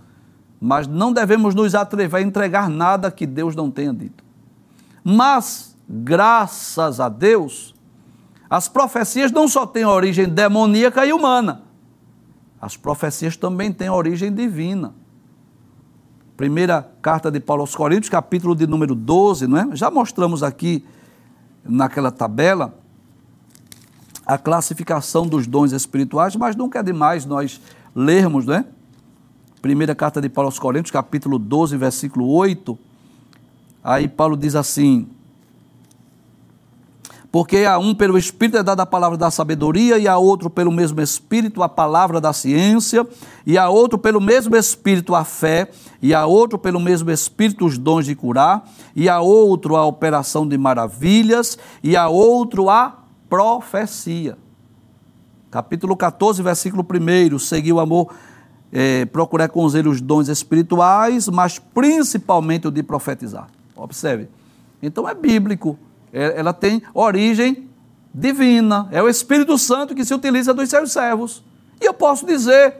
mas 0.60 0.86
não 0.86 1.12
devemos 1.12 1.54
nos 1.54 1.74
atrever 1.74 2.20
a 2.20 2.22
entregar 2.22 2.68
nada 2.68 3.10
que 3.10 3.26
Deus 3.26 3.54
não 3.54 3.70
tenha 3.70 3.92
dito. 3.92 4.24
Mas, 5.04 5.76
graças 5.88 6.98
a 6.98 7.08
Deus, 7.08 7.74
as 8.48 8.68
profecias 8.68 9.30
não 9.30 9.46
só 9.46 9.66
têm 9.66 9.84
origem 9.84 10.28
demoníaca 10.28 11.06
e 11.06 11.12
humana, 11.12 11.62
as 12.60 12.76
profecias 12.76 13.36
também 13.36 13.72
têm 13.72 13.90
origem 13.90 14.32
divina. 14.32 14.94
Primeira 16.36 16.88
carta 17.00 17.30
de 17.30 17.38
Paulo 17.38 17.60
aos 17.60 17.76
Coríntios, 17.76 18.08
capítulo 18.08 18.56
de 18.56 18.66
número 18.66 18.94
12, 18.94 19.46
não 19.46 19.58
é? 19.58 19.76
Já 19.76 19.90
mostramos 19.90 20.42
aqui 20.42 20.84
naquela 21.62 22.10
tabela 22.10 22.83
a 24.26 24.38
classificação 24.38 25.26
dos 25.26 25.46
dons 25.46 25.72
espirituais, 25.72 26.34
mas 26.36 26.56
nunca 26.56 26.78
é 26.78 26.82
demais 26.82 27.24
nós 27.26 27.60
lermos, 27.94 28.46
né? 28.46 28.64
Primeira 29.60 29.94
carta 29.94 30.20
de 30.20 30.28
Paulo 30.28 30.48
aos 30.48 30.58
Coríntios, 30.58 30.90
capítulo 30.90 31.38
12, 31.38 31.76
versículo 31.76 32.28
8. 32.28 32.78
Aí 33.82 34.08
Paulo 34.08 34.36
diz 34.36 34.54
assim: 34.54 35.08
Porque 37.30 37.58
a 37.58 37.78
um 37.78 37.94
pelo 37.94 38.18
Espírito 38.18 38.58
é 38.58 38.62
dada 38.62 38.82
a 38.82 38.86
palavra 38.86 39.16
da 39.16 39.30
sabedoria, 39.30 39.98
e 39.98 40.08
a 40.08 40.16
outro 40.18 40.48
pelo 40.50 40.70
mesmo 40.72 41.00
Espírito 41.00 41.62
a 41.62 41.68
palavra 41.68 42.20
da 42.20 42.32
ciência, 42.32 43.06
e 43.46 43.56
a 43.56 43.68
outro 43.68 43.98
pelo 43.98 44.20
mesmo 44.20 44.56
Espírito 44.56 45.14
a 45.14 45.24
fé, 45.24 45.70
e 46.00 46.14
a 46.14 46.26
outro 46.26 46.58
pelo 46.58 46.80
mesmo 46.80 47.10
Espírito 47.10 47.64
os 47.64 47.78
dons 47.78 48.06
de 48.06 48.14
curar, 48.14 48.66
e 48.94 49.08
a 49.08 49.20
outro 49.20 49.76
a 49.76 49.84
operação 49.84 50.46
de 50.46 50.56
maravilhas, 50.58 51.58
e 51.82 51.96
a 51.96 52.08
outro 52.08 52.68
a 52.70 53.03
profecia. 53.28 54.36
Capítulo 55.50 55.96
14, 55.96 56.42
versículo 56.42 56.84
1. 56.84 57.38
Seguir 57.38 57.72
o 57.72 57.80
amor, 57.80 58.12
é, 58.72 59.04
procurar 59.06 59.48
com 59.48 59.68
ele 59.76 59.88
os 59.88 60.00
dons 60.00 60.28
espirituais, 60.28 61.28
mas 61.28 61.58
principalmente 61.58 62.66
o 62.66 62.70
de 62.70 62.82
profetizar. 62.82 63.46
Observe. 63.76 64.28
Então 64.82 65.08
é 65.08 65.14
bíblico. 65.14 65.78
É, 66.12 66.38
ela 66.38 66.52
tem 66.52 66.82
origem 66.92 67.68
divina. 68.12 68.88
É 68.90 69.02
o 69.02 69.08
Espírito 69.08 69.56
Santo 69.58 69.94
que 69.94 70.04
se 70.04 70.14
utiliza 70.14 70.52
dos 70.52 70.68
seus 70.68 70.92
servos. 70.92 71.42
E 71.80 71.84
eu 71.84 71.94
posso 71.94 72.24
dizer, 72.24 72.74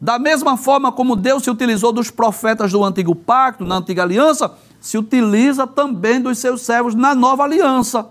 da 0.00 0.18
mesma 0.18 0.56
forma 0.56 0.90
como 0.90 1.14
Deus 1.14 1.42
se 1.42 1.50
utilizou 1.50 1.92
dos 1.92 2.10
profetas 2.10 2.72
do 2.72 2.82
antigo 2.82 3.14
pacto, 3.14 3.64
na 3.64 3.76
antiga 3.76 4.02
aliança, 4.02 4.50
se 4.80 4.96
utiliza 4.96 5.66
também 5.66 6.20
dos 6.20 6.38
seus 6.38 6.62
servos 6.62 6.94
na 6.94 7.14
nova 7.14 7.44
aliança, 7.44 8.08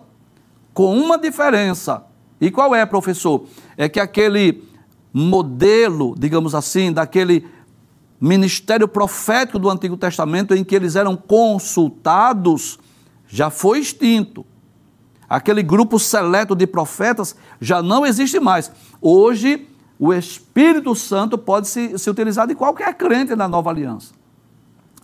com 0.73 0.95
uma 0.95 1.17
diferença. 1.17 2.03
E 2.39 2.51
qual 2.51 2.73
é, 2.75 2.85
professor? 2.85 3.45
É 3.75 3.89
que 3.89 3.99
aquele 3.99 4.63
modelo, 5.11 6.15
digamos 6.17 6.53
assim, 6.53 6.93
daquele 6.93 7.45
ministério 8.21 8.87
profético 8.87 9.57
do 9.57 9.69
Antigo 9.69 9.97
Testamento 9.97 10.53
em 10.53 10.63
que 10.63 10.75
eles 10.75 10.95
eram 10.95 11.15
consultados, 11.15 12.77
já 13.27 13.49
foi 13.49 13.79
extinto. 13.79 14.45
Aquele 15.27 15.61
grupo 15.61 15.99
seleto 15.99 16.55
de 16.55 16.65
profetas 16.65 17.35
já 17.61 17.81
não 17.81 18.05
existe 18.05 18.39
mais. 18.39 18.71
Hoje, 19.01 19.67
o 19.97 20.13
Espírito 20.13 20.95
Santo 20.95 21.37
pode 21.37 21.67
se, 21.67 21.97
se 21.97 22.09
utilizar 22.09 22.47
de 22.47 22.55
qualquer 22.55 22.93
crente 22.95 23.35
na 23.35 23.47
nova 23.47 23.69
aliança. 23.69 24.18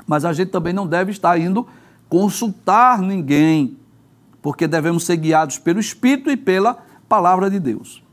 Mas 0.05 0.25
a 0.25 0.33
gente 0.33 0.49
também 0.49 0.73
não 0.73 0.87
deve 0.87 1.11
estar 1.11 1.39
indo 1.39 1.67
consultar 2.07 2.99
ninguém, 3.01 3.77
porque 4.41 4.67
devemos 4.67 5.05
ser 5.05 5.17
guiados 5.17 5.57
pelo 5.57 5.79
Espírito 5.79 6.29
e 6.29 6.37
pela 6.37 6.77
palavra 7.09 7.49
de 7.49 7.59
Deus. 7.59 8.03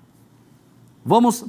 Vamos 1.04 1.44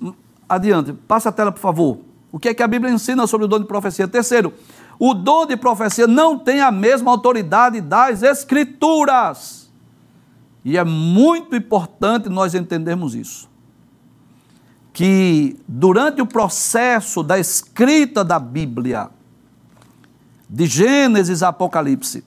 adiante. 0.48 0.94
Passe 1.08 1.28
a 1.28 1.32
tela, 1.32 1.52
por 1.52 1.62
favor. 1.62 2.00
O 2.32 2.40
que 2.40 2.50
é 2.50 2.54
que 2.54 2.64
a 2.64 2.68
Bíblia 2.68 2.92
ensina 2.92 3.28
sobre 3.28 3.46
o 3.46 3.48
dom 3.48 3.60
de 3.60 3.66
profecia? 3.66 4.08
Terceiro, 4.08 4.54
o 5.00 5.14
dom 5.14 5.46
de 5.46 5.56
profecia 5.56 6.08
não 6.08 6.38
tem 6.38 6.62
a 6.62 6.72
mesma 6.72 7.12
autoridade 7.12 7.80
das 7.80 8.24
Escrituras. 8.24 9.72
E 10.66 10.78
é 10.78 10.84
muito 10.84 11.56
importante 11.56 12.30
nós 12.30 12.56
entendermos 12.56 13.14
isso. 13.14 13.50
Que 14.92 15.60
durante 15.68 16.22
o 16.22 16.26
processo 16.26 17.22
da 17.22 17.38
escrita 17.38 18.24
da 18.24 18.40
Bíblia, 18.40 19.10
de 20.54 20.68
Gênesis 20.68 21.42
a 21.42 21.48
Apocalipse, 21.48 22.24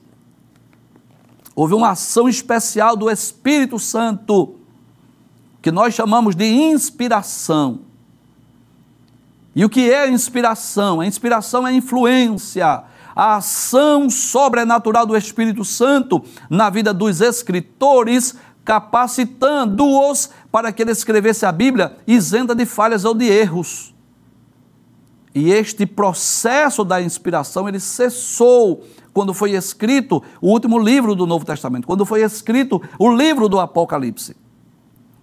houve 1.55 1.73
uma 1.73 1.91
ação 1.91 2.27
especial 2.27 2.97
do 2.97 3.09
Espírito 3.09 3.79
Santo, 3.79 4.55
que 5.61 5.71
nós 5.71 5.93
chamamos 5.93 6.35
de 6.35 6.45
inspiração. 6.45 7.79
E 9.55 9.63
o 9.63 9.69
que 9.69 9.89
é 9.89 10.09
inspiração? 10.09 10.99
A 10.99 11.05
inspiração 11.05 11.65
é 11.65 11.73
influência, 11.73 12.83
a 13.15 13.37
ação 13.37 14.09
sobrenatural 14.09 15.05
do 15.05 15.15
Espírito 15.15 15.63
Santo 15.63 16.21
na 16.49 16.69
vida 16.69 16.93
dos 16.93 17.21
escritores, 17.21 18.35
capacitando-os 18.65 20.31
para 20.51 20.73
que 20.73 20.81
ele 20.81 20.91
escrevesse 20.91 21.45
a 21.45 21.51
Bíblia 21.53 21.95
isenta 22.05 22.53
de 22.53 22.65
falhas 22.65 23.05
ou 23.05 23.13
de 23.13 23.23
erros. 23.23 23.95
E 25.37 25.51
este 25.51 25.85
processo 25.85 26.83
da 26.83 26.99
inspiração, 26.99 27.69
ele 27.69 27.79
cessou 27.79 28.83
quando 29.13 29.35
foi 29.35 29.51
escrito 29.51 30.23
o 30.41 30.49
último 30.49 30.79
livro 30.79 31.13
do 31.13 31.27
Novo 31.27 31.45
Testamento, 31.45 31.85
quando 31.85 32.07
foi 32.07 32.23
escrito 32.23 32.81
o 32.97 33.13
livro 33.13 33.47
do 33.47 33.59
Apocalipse. 33.59 34.35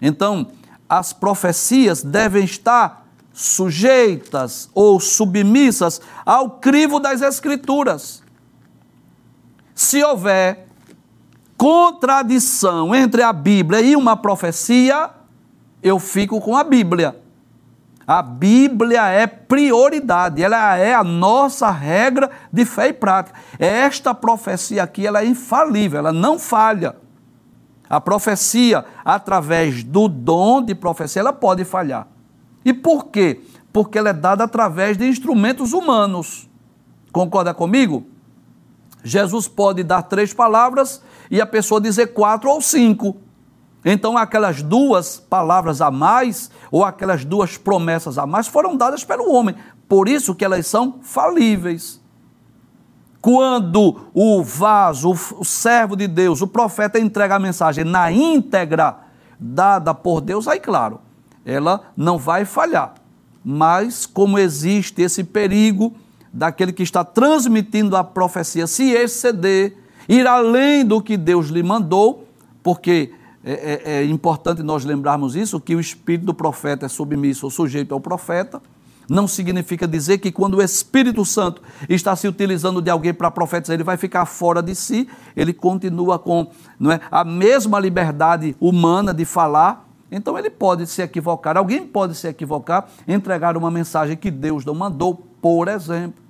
Então, 0.00 0.46
as 0.88 1.12
profecias 1.12 2.04
devem 2.04 2.44
estar 2.44 3.08
sujeitas 3.32 4.70
ou 4.72 5.00
submissas 5.00 6.00
ao 6.24 6.48
crivo 6.48 7.00
das 7.00 7.20
Escrituras. 7.20 8.22
Se 9.74 10.00
houver 10.00 10.68
contradição 11.56 12.94
entre 12.94 13.20
a 13.20 13.32
Bíblia 13.32 13.80
e 13.80 13.96
uma 13.96 14.16
profecia, 14.16 15.10
eu 15.82 15.98
fico 15.98 16.40
com 16.40 16.56
a 16.56 16.62
Bíblia. 16.62 17.23
A 18.06 18.20
Bíblia 18.22 19.08
é 19.08 19.26
prioridade, 19.26 20.42
ela 20.42 20.76
é 20.76 20.94
a 20.94 21.02
nossa 21.02 21.70
regra 21.70 22.30
de 22.52 22.64
fé 22.64 22.88
e 22.88 22.92
prática. 22.92 23.38
Esta 23.58 24.14
profecia 24.14 24.82
aqui, 24.82 25.06
ela 25.06 25.22
é 25.22 25.26
infalível, 25.26 26.00
ela 26.00 26.12
não 26.12 26.38
falha. 26.38 26.96
A 27.88 28.00
profecia, 28.00 28.84
através 29.04 29.82
do 29.82 30.08
dom 30.08 30.62
de 30.62 30.74
profecia, 30.74 31.20
ela 31.20 31.32
pode 31.32 31.64
falhar. 31.64 32.06
E 32.64 32.72
por 32.72 33.06
quê? 33.06 33.40
Porque 33.72 33.98
ela 33.98 34.10
é 34.10 34.14
dada 34.14 34.44
através 34.44 34.96
de 34.96 35.06
instrumentos 35.06 35.72
humanos. 35.72 36.48
Concorda 37.12 37.54
comigo? 37.54 38.06
Jesus 39.02 39.46
pode 39.46 39.82
dar 39.82 40.02
três 40.02 40.32
palavras 40.32 41.02
e 41.30 41.40
a 41.40 41.46
pessoa 41.46 41.80
dizer 41.80 42.08
quatro 42.08 42.50
ou 42.50 42.60
cinco. 42.60 43.16
Então, 43.84 44.16
aquelas 44.16 44.62
duas 44.62 45.20
palavras 45.20 45.80
a 45.82 45.90
mais, 45.90 46.50
ou 46.70 46.84
aquelas 46.84 47.24
duas 47.24 47.58
promessas 47.58 48.16
a 48.16 48.26
mais, 48.26 48.46
foram 48.46 48.76
dadas 48.76 49.04
pelo 49.04 49.30
homem. 49.30 49.54
Por 49.88 50.08
isso 50.08 50.34
que 50.34 50.44
elas 50.44 50.66
são 50.66 51.00
falíveis. 51.02 52.00
Quando 53.20 54.08
o 54.14 54.42
vaso, 54.42 55.10
o 55.10 55.44
servo 55.44 55.96
de 55.96 56.06
Deus, 56.06 56.40
o 56.40 56.46
profeta 56.46 56.98
entrega 56.98 57.36
a 57.36 57.38
mensagem 57.38 57.84
na 57.84 58.10
íntegra 58.10 58.98
dada 59.38 59.94
por 59.94 60.20
Deus, 60.20 60.48
aí 60.48 60.60
claro, 60.60 61.00
ela 61.44 61.92
não 61.96 62.16
vai 62.18 62.44
falhar. 62.44 62.94
Mas, 63.44 64.06
como 64.06 64.38
existe 64.38 65.02
esse 65.02 65.22
perigo 65.22 65.94
daquele 66.32 66.72
que 66.72 66.82
está 66.82 67.04
transmitindo 67.04 67.96
a 67.96 68.02
profecia 68.02 68.66
se 68.66 68.90
exceder, 68.90 69.76
ir 70.08 70.26
além 70.26 70.84
do 70.84 71.00
que 71.00 71.16
Deus 71.16 71.48
lhe 71.48 71.62
mandou, 71.62 72.26
porque 72.62 73.12
é, 73.44 73.82
é, 73.84 73.92
é 73.96 74.04
importante 74.04 74.62
nós 74.62 74.84
lembrarmos 74.84 75.36
isso, 75.36 75.60
que 75.60 75.76
o 75.76 75.80
espírito 75.80 76.24
do 76.24 76.34
profeta 76.34 76.86
é 76.86 76.88
submisso 76.88 77.46
ou 77.46 77.50
sujeito 77.50 77.92
ao 77.92 78.00
profeta, 78.00 78.62
não 79.08 79.28
significa 79.28 79.86
dizer 79.86 80.18
que 80.18 80.32
quando 80.32 80.54
o 80.54 80.62
Espírito 80.62 81.24
Santo 81.24 81.60
está 81.88 82.16
se 82.16 82.26
utilizando 82.26 82.80
de 82.80 82.90
alguém 82.90 83.12
para 83.12 83.30
profetizar, 83.30 83.74
ele 83.74 83.84
vai 83.84 83.96
ficar 83.96 84.24
fora 84.24 84.62
de 84.62 84.74
si, 84.74 85.08
ele 85.36 85.52
continua 85.52 86.18
com 86.18 86.46
não 86.78 86.90
é, 86.90 87.00
a 87.10 87.22
mesma 87.22 87.78
liberdade 87.78 88.56
humana 88.58 89.12
de 89.12 89.26
falar, 89.26 89.86
então 90.10 90.38
ele 90.38 90.48
pode 90.48 90.86
se 90.86 91.02
equivocar, 91.02 91.56
alguém 91.56 91.86
pode 91.86 92.14
se 92.14 92.26
equivocar, 92.28 92.88
entregar 93.06 93.56
uma 93.56 93.70
mensagem 93.70 94.16
que 94.16 94.30
Deus 94.30 94.64
não 94.64 94.74
mandou, 94.74 95.14
por 95.42 95.68
exemplo. 95.68 96.22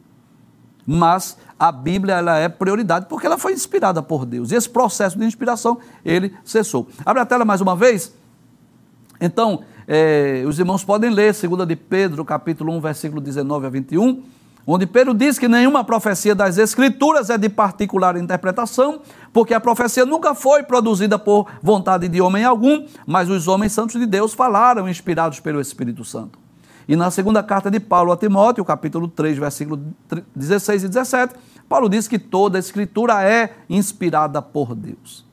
Mas 0.87 1.39
a 1.65 1.73
Bíblia 1.73 2.17
ela 2.17 2.39
é 2.39 2.47
prioridade 2.47 3.07
porque 3.09 3.27
ela 3.27 3.39
foi 3.39 3.55
inspirada 3.55 4.03
por 4.03 4.27
Deus. 4.27 4.53
E 4.53 4.55
esse 4.55 4.69
processo 4.69 5.19
de 5.19 5.25
inspiração, 5.25 5.79
ele 6.05 6.35
cessou. 6.45 6.87
Abre 7.07 7.23
a 7.23 7.27
tela 7.27 7.43
mais 7.43 7.63
uma 7.63 7.75
vez. 7.75 8.15
Então, 9.19 9.63
é, 9.89 10.45
os 10.47 10.59
irmãos 10.59 10.85
podem 10.85 11.09
ler 11.09 11.33
2 11.35 11.67
de 11.67 11.75
Pedro, 11.75 12.23
capítulo 12.23 12.71
1, 12.75 12.81
versículo 12.81 13.21
19 13.21 13.67
a 13.67 13.71
21 13.71 14.23
onde 14.67 14.87
Pedro 14.87 15.13
diz 15.13 15.39
que 15.39 15.47
nenhuma 15.47 15.85
profecia 15.85 16.35
das 16.35 16.57
Escrituras 16.57 17.29
é 17.29 17.37
de 17.37 17.51
particular 17.51 18.17
interpretação, 18.17 19.03
porque 19.31 19.53
a 19.53 19.61
profecia 19.61 20.07
nunca 20.07 20.35
foi 20.35 20.63
produzida 20.63 21.19
por 21.19 21.47
vontade 21.63 22.09
de 22.09 22.19
homem 22.23 22.45
algum, 22.45 22.87
mas 23.07 23.29
os 23.29 23.47
homens 23.47 23.73
santos 23.73 24.01
de 24.01 24.07
Deus 24.07 24.33
falaram, 24.33 24.89
inspirados 24.89 25.39
pelo 25.39 25.61
Espírito 25.61 26.03
Santo. 26.03 26.44
E 26.87 26.97
na 26.97 27.11
segunda 27.11 27.43
carta 27.43 27.71
de 27.71 27.81
Paulo 27.81 28.13
a 28.13 28.17
Timóteo, 28.17 28.65
capítulo 28.65 29.09
3, 29.09 29.39
versículo 29.39 29.81
16 30.35 30.85
e 30.85 30.89
17, 30.89 31.35
Paulo 31.69 31.89
diz 31.89 32.07
que 32.07 32.19
toda 32.19 32.59
a 32.59 32.61
Escritura 32.61 33.23
é 33.23 33.55
inspirada 33.69 34.43
por 34.43 34.75
Deus. 34.75 35.25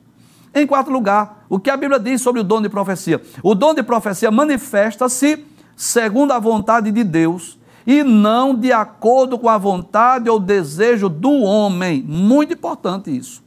Em 0.54 0.66
quarto 0.66 0.90
lugar, 0.90 1.44
o 1.48 1.58
que 1.58 1.70
a 1.70 1.76
Bíblia 1.76 1.98
diz 1.98 2.20
sobre 2.20 2.40
o 2.40 2.44
dom 2.44 2.60
de 2.60 2.68
profecia? 2.68 3.20
O 3.42 3.54
dom 3.54 3.74
de 3.74 3.82
profecia 3.82 4.30
manifesta-se 4.30 5.44
segundo 5.76 6.32
a 6.32 6.38
vontade 6.38 6.90
de 6.90 7.02
Deus 7.02 7.58
e 7.86 8.02
não 8.02 8.54
de 8.54 8.72
acordo 8.72 9.38
com 9.38 9.48
a 9.48 9.58
vontade 9.58 10.28
ou 10.28 10.38
desejo 10.38 11.08
do 11.08 11.32
homem. 11.40 12.02
Muito 12.02 12.52
importante 12.52 13.14
isso. 13.16 13.42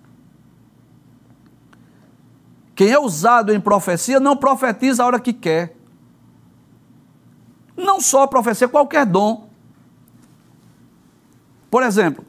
Quem 2.76 2.89
é 2.89 2.99
usado 2.99 3.53
em 3.53 3.60
profecia 3.60 4.20
não 4.20 4.36
profetiza 4.36 5.03
a 5.03 5.06
hora 5.06 5.20
que 5.20 5.32
quer. 5.32 5.75
Não 7.76 8.00
só 8.00 8.24
a 8.24 8.28
profecia, 8.28 8.68
qualquer 8.68 9.06
dom. 9.06 9.50
Por 11.70 11.84
exemplo, 11.84 12.24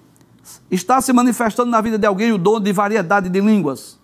está 0.70 1.00
se 1.00 1.12
manifestando 1.12 1.70
na 1.70 1.80
vida 1.80 1.98
de 1.98 2.06
alguém 2.06 2.32
o 2.32 2.38
dom 2.38 2.60
de 2.60 2.72
variedade 2.72 3.28
de 3.28 3.40
línguas, 3.40 3.98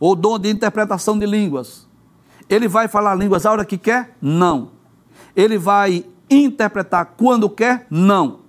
ou 0.00 0.16
dom 0.16 0.38
de 0.38 0.50
interpretação 0.50 1.18
de 1.18 1.26
línguas. 1.26 1.86
Ele 2.48 2.66
vai 2.66 2.88
falar 2.88 3.14
línguas 3.14 3.46
a 3.46 3.52
hora 3.52 3.64
que 3.64 3.78
quer? 3.78 4.16
Não. 4.20 4.70
Ele 5.34 5.56
vai 5.56 6.04
interpretar 6.28 7.14
quando 7.16 7.48
quer? 7.48 7.86
Não. 7.88 8.40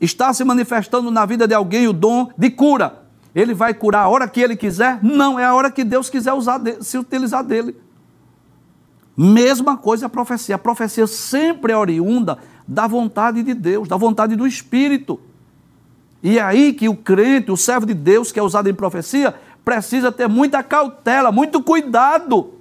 Está 0.00 0.32
se 0.34 0.44
manifestando 0.44 1.10
na 1.10 1.24
vida 1.24 1.46
de 1.46 1.54
alguém 1.54 1.86
o 1.88 1.92
dom 1.92 2.30
de 2.36 2.50
cura. 2.50 3.02
Ele 3.34 3.54
vai 3.54 3.72
curar 3.72 4.04
a 4.04 4.08
hora 4.08 4.28
que 4.28 4.40
ele 4.40 4.56
quiser? 4.56 5.02
Não, 5.02 5.38
é 5.38 5.44
a 5.44 5.54
hora 5.54 5.70
que 5.70 5.84
Deus 5.84 6.10
quiser 6.10 6.32
usar 6.32 6.60
se 6.80 6.98
utilizar 6.98 7.42
dele. 7.42 7.76
Mesma 9.16 9.76
coisa 9.76 10.06
a 10.06 10.08
profecia. 10.08 10.54
A 10.54 10.58
profecia 10.58 11.06
sempre 11.06 11.72
é 11.72 11.76
oriunda 11.76 12.38
da 12.66 12.86
vontade 12.86 13.42
de 13.42 13.54
Deus, 13.54 13.88
da 13.88 13.96
vontade 13.96 14.36
do 14.36 14.46
Espírito. 14.46 15.20
E 16.22 16.38
é 16.38 16.42
aí 16.42 16.72
que 16.72 16.88
o 16.88 16.96
crente, 16.96 17.50
o 17.50 17.56
servo 17.56 17.84
de 17.84 17.94
Deus 17.94 18.30
que 18.30 18.38
é 18.38 18.42
usado 18.42 18.68
em 18.68 18.74
profecia, 18.74 19.34
precisa 19.64 20.10
ter 20.10 20.28
muita 20.28 20.62
cautela, 20.62 21.32
muito 21.32 21.62
cuidado 21.62 22.54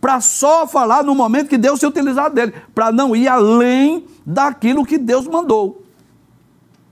para 0.00 0.20
só 0.20 0.66
falar 0.66 1.04
no 1.04 1.14
momento 1.14 1.48
que 1.48 1.58
Deus 1.58 1.78
se 1.78 1.86
utilizar 1.86 2.30
dele, 2.30 2.54
para 2.74 2.90
não 2.90 3.14
ir 3.14 3.28
além 3.28 4.06
daquilo 4.24 4.84
que 4.84 4.96
Deus 4.96 5.26
mandou. 5.26 5.84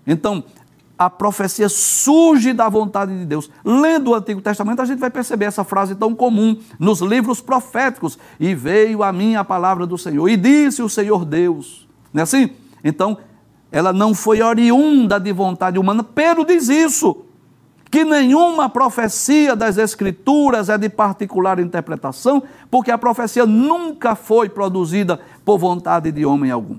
Então, 0.06 0.44
a 0.98 1.08
profecia 1.08 1.68
surge 1.68 2.52
da 2.52 2.68
vontade 2.68 3.16
de 3.16 3.24
Deus. 3.24 3.48
Lendo 3.64 4.10
o 4.10 4.14
Antigo 4.14 4.40
Testamento, 4.40 4.82
a 4.82 4.84
gente 4.84 4.98
vai 4.98 5.10
perceber 5.10 5.44
essa 5.44 5.62
frase 5.62 5.94
tão 5.94 6.14
comum 6.14 6.58
nos 6.78 7.00
livros 7.00 7.40
proféticos. 7.40 8.18
E 8.40 8.54
veio 8.54 9.04
a 9.04 9.12
mim 9.12 9.36
a 9.36 9.44
palavra 9.44 9.86
do 9.86 9.96
Senhor, 9.96 10.28
e 10.28 10.36
disse 10.36 10.82
o 10.82 10.88
Senhor 10.88 11.24
Deus. 11.24 11.86
Não 12.12 12.20
é 12.20 12.22
assim? 12.24 12.50
Então, 12.82 13.16
ela 13.70 13.92
não 13.92 14.12
foi 14.12 14.42
oriunda 14.42 15.20
de 15.20 15.32
vontade 15.32 15.78
humana. 15.78 16.02
Pedro 16.02 16.44
diz 16.44 16.68
isso, 16.68 17.24
que 17.90 18.04
nenhuma 18.04 18.68
profecia 18.68 19.54
das 19.54 19.78
Escrituras 19.78 20.68
é 20.68 20.76
de 20.76 20.88
particular 20.88 21.60
interpretação, 21.60 22.42
porque 22.70 22.90
a 22.90 22.98
profecia 22.98 23.46
nunca 23.46 24.16
foi 24.16 24.48
produzida 24.48 25.20
por 25.44 25.58
vontade 25.58 26.10
de 26.10 26.26
homem 26.26 26.50
algum. 26.50 26.78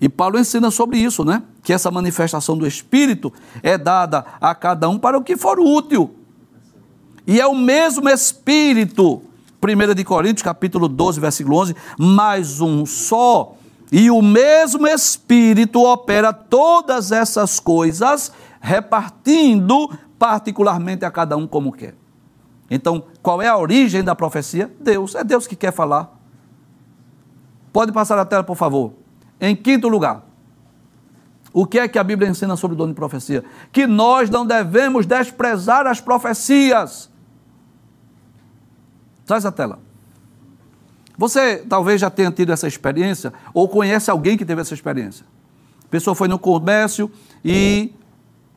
E 0.00 0.08
Paulo 0.08 0.38
ensina 0.38 0.70
sobre 0.70 0.98
isso, 0.98 1.24
né? 1.24 1.42
Que 1.68 1.72
essa 1.74 1.90
manifestação 1.90 2.56
do 2.56 2.66
Espírito 2.66 3.30
é 3.62 3.76
dada 3.76 4.24
a 4.40 4.54
cada 4.54 4.88
um 4.88 4.98
para 4.98 5.18
o 5.18 5.22
que 5.22 5.36
for 5.36 5.60
útil. 5.60 6.16
E 7.26 7.38
é 7.38 7.46
o 7.46 7.54
mesmo 7.54 8.08
Espírito, 8.08 9.20
1 9.62 9.94
de 9.94 10.02
Coríntios, 10.02 10.42
capítulo 10.42 10.88
12, 10.88 11.20
versículo 11.20 11.58
11, 11.58 11.76
mais 11.98 12.62
um 12.62 12.86
só, 12.86 13.54
e 13.92 14.10
o 14.10 14.22
mesmo 14.22 14.86
Espírito 14.86 15.82
opera 15.82 16.32
todas 16.32 17.12
essas 17.12 17.60
coisas, 17.60 18.32
repartindo 18.62 19.90
particularmente 20.18 21.04
a 21.04 21.10
cada 21.10 21.36
um 21.36 21.46
como 21.46 21.70
quer. 21.70 21.94
Então, 22.70 23.04
qual 23.20 23.42
é 23.42 23.48
a 23.48 23.58
origem 23.58 24.02
da 24.02 24.14
profecia? 24.14 24.74
Deus. 24.80 25.14
É 25.14 25.22
Deus 25.22 25.46
que 25.46 25.54
quer 25.54 25.74
falar. 25.74 26.18
Pode 27.74 27.92
passar 27.92 28.18
a 28.18 28.24
tela, 28.24 28.42
por 28.42 28.56
favor. 28.56 28.94
Em 29.38 29.54
quinto 29.54 29.86
lugar, 29.86 30.27
o 31.52 31.66
que 31.66 31.78
é 31.78 31.88
que 31.88 31.98
a 31.98 32.04
Bíblia 32.04 32.28
ensina 32.28 32.56
sobre 32.56 32.74
o 32.74 32.78
dono 32.78 32.92
de 32.92 32.96
profecia? 32.96 33.44
Que 33.72 33.86
nós 33.86 34.28
não 34.28 34.46
devemos 34.46 35.06
desprezar 35.06 35.86
as 35.86 36.00
profecias. 36.00 37.10
Traz 39.24 39.44
a 39.46 39.52
tela. 39.52 39.78
Você 41.16 41.64
talvez 41.68 42.00
já 42.00 42.10
tenha 42.10 42.30
tido 42.30 42.52
essa 42.52 42.68
experiência, 42.68 43.32
ou 43.52 43.68
conhece 43.68 44.10
alguém 44.10 44.36
que 44.36 44.44
teve 44.44 44.60
essa 44.60 44.74
experiência. 44.74 45.26
A 45.84 45.88
pessoa 45.88 46.14
foi 46.14 46.28
no 46.28 46.38
comércio 46.38 47.10
e 47.44 47.92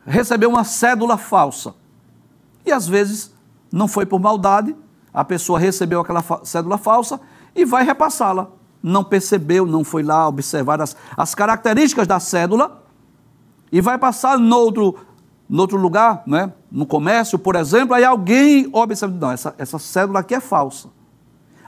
recebeu 0.06 0.48
uma 0.48 0.62
cédula 0.62 1.16
falsa. 1.16 1.74
E 2.64 2.70
às 2.70 2.86
vezes 2.86 3.32
não 3.72 3.88
foi 3.88 4.06
por 4.06 4.20
maldade, 4.20 4.76
a 5.12 5.24
pessoa 5.24 5.58
recebeu 5.58 6.00
aquela 6.00 6.22
cédula 6.44 6.78
falsa 6.78 7.20
e 7.54 7.64
vai 7.64 7.84
repassá-la 7.84 8.48
não 8.82 9.04
percebeu, 9.04 9.64
não 9.64 9.84
foi 9.84 10.02
lá 10.02 10.26
observar 10.26 10.80
as, 10.80 10.96
as 11.16 11.34
características 11.34 12.06
da 12.06 12.18
cédula 12.18 12.81
e 13.72 13.80
vai 13.80 13.96
passar 13.96 14.38
no 14.38 14.56
outro 14.56 15.76
lugar, 15.78 16.22
né? 16.26 16.52
no 16.70 16.86
comércio, 16.86 17.38
por 17.38 17.56
exemplo, 17.56 17.94
aí 17.94 18.04
alguém 18.04 18.68
observa, 18.72 19.16
não, 19.18 19.30
essa, 19.30 19.54
essa 19.58 19.78
cédula 19.78 20.20
aqui 20.20 20.34
é 20.34 20.40
falsa. 20.40 20.88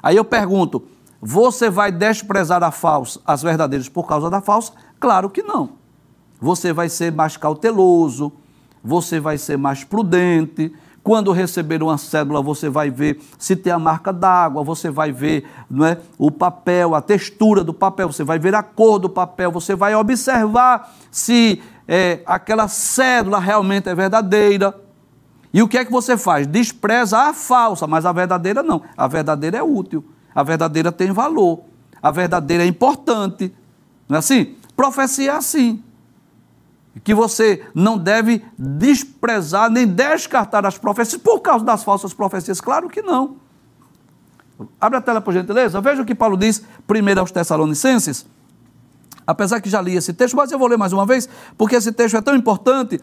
Aí 0.02 0.16
eu 0.16 0.24
pergunto, 0.24 0.84
você 1.20 1.70
vai 1.70 1.90
desprezar 1.90 2.62
a 2.62 2.70
falsa, 2.70 3.20
as 3.26 3.42
verdadeiras 3.42 3.88
por 3.88 4.06
causa 4.06 4.28
da 4.28 4.42
falsa? 4.42 4.72
Claro 5.00 5.30
que 5.30 5.42
não. 5.42 5.70
Você 6.40 6.72
vai 6.72 6.90
ser 6.90 7.10
mais 7.10 7.38
cauteloso, 7.38 8.30
você 8.82 9.18
vai 9.18 9.38
ser 9.38 9.56
mais 9.56 9.82
prudente, 9.82 10.74
quando 11.04 11.32
receber 11.32 11.82
uma 11.82 11.98
cédula, 11.98 12.40
você 12.40 12.70
vai 12.70 12.90
ver 12.90 13.20
se 13.38 13.54
tem 13.54 13.70
a 13.70 13.78
marca 13.78 14.10
d'água, 14.10 14.64
você 14.64 14.88
vai 14.90 15.12
ver 15.12 15.46
não 15.68 15.84
é, 15.84 15.98
o 16.16 16.30
papel, 16.30 16.94
a 16.94 17.02
textura 17.02 17.62
do 17.62 17.74
papel, 17.74 18.10
você 18.10 18.24
vai 18.24 18.38
ver 18.38 18.54
a 18.54 18.62
cor 18.62 18.98
do 18.98 19.10
papel, 19.10 19.52
você 19.52 19.74
vai 19.74 19.94
observar 19.94 20.94
se 21.10 21.62
é, 21.86 22.20
aquela 22.26 22.68
cédula 22.68 23.38
realmente 23.38 23.88
é 23.88 23.94
verdadeira. 23.94 24.74
E 25.52 25.62
o 25.62 25.68
que 25.68 25.78
é 25.78 25.84
que 25.84 25.92
você 25.92 26.16
faz? 26.16 26.46
Despreza 26.46 27.18
a 27.18 27.32
falsa, 27.32 27.86
mas 27.86 28.04
a 28.04 28.12
verdadeira 28.12 28.62
não. 28.62 28.82
A 28.96 29.06
verdadeira 29.06 29.58
é 29.58 29.62
útil, 29.62 30.04
a 30.34 30.42
verdadeira 30.42 30.90
tem 30.90 31.12
valor, 31.12 31.60
a 32.02 32.10
verdadeira 32.10 32.64
é 32.64 32.66
importante. 32.66 33.54
Não 34.08 34.16
é 34.16 34.18
assim? 34.18 34.56
Profecia 34.76 35.32
é 35.32 35.36
assim 35.36 35.82
que 37.02 37.14
você 37.14 37.64
não 37.74 37.98
deve 37.98 38.44
desprezar 38.56 39.68
nem 39.68 39.86
descartar 39.86 40.64
as 40.64 40.78
profecias 40.78 41.20
por 41.20 41.40
causa 41.40 41.64
das 41.64 41.82
falsas 41.82 42.14
profecias. 42.14 42.60
Claro 42.60 42.88
que 42.88 43.02
não. 43.02 43.36
Abre 44.80 44.98
a 44.98 45.00
tela, 45.00 45.20
por 45.20 45.34
gentileza. 45.34 45.80
Veja 45.80 46.02
o 46.02 46.04
que 46.04 46.14
Paulo 46.14 46.36
diz 46.36 46.62
primeiro 46.86 47.20
aos 47.20 47.32
Tessalonicenses. 47.32 48.24
Apesar 49.26 49.60
que 49.60 49.68
já 49.68 49.80
li 49.80 49.96
esse 49.96 50.12
texto, 50.12 50.36
mas 50.36 50.50
eu 50.52 50.58
vou 50.58 50.68
ler 50.68 50.76
mais 50.76 50.92
uma 50.92 51.06
vez, 51.06 51.28
porque 51.56 51.76
esse 51.76 51.92
texto 51.92 52.16
é 52.16 52.20
tão 52.20 52.36
importante 52.36 53.00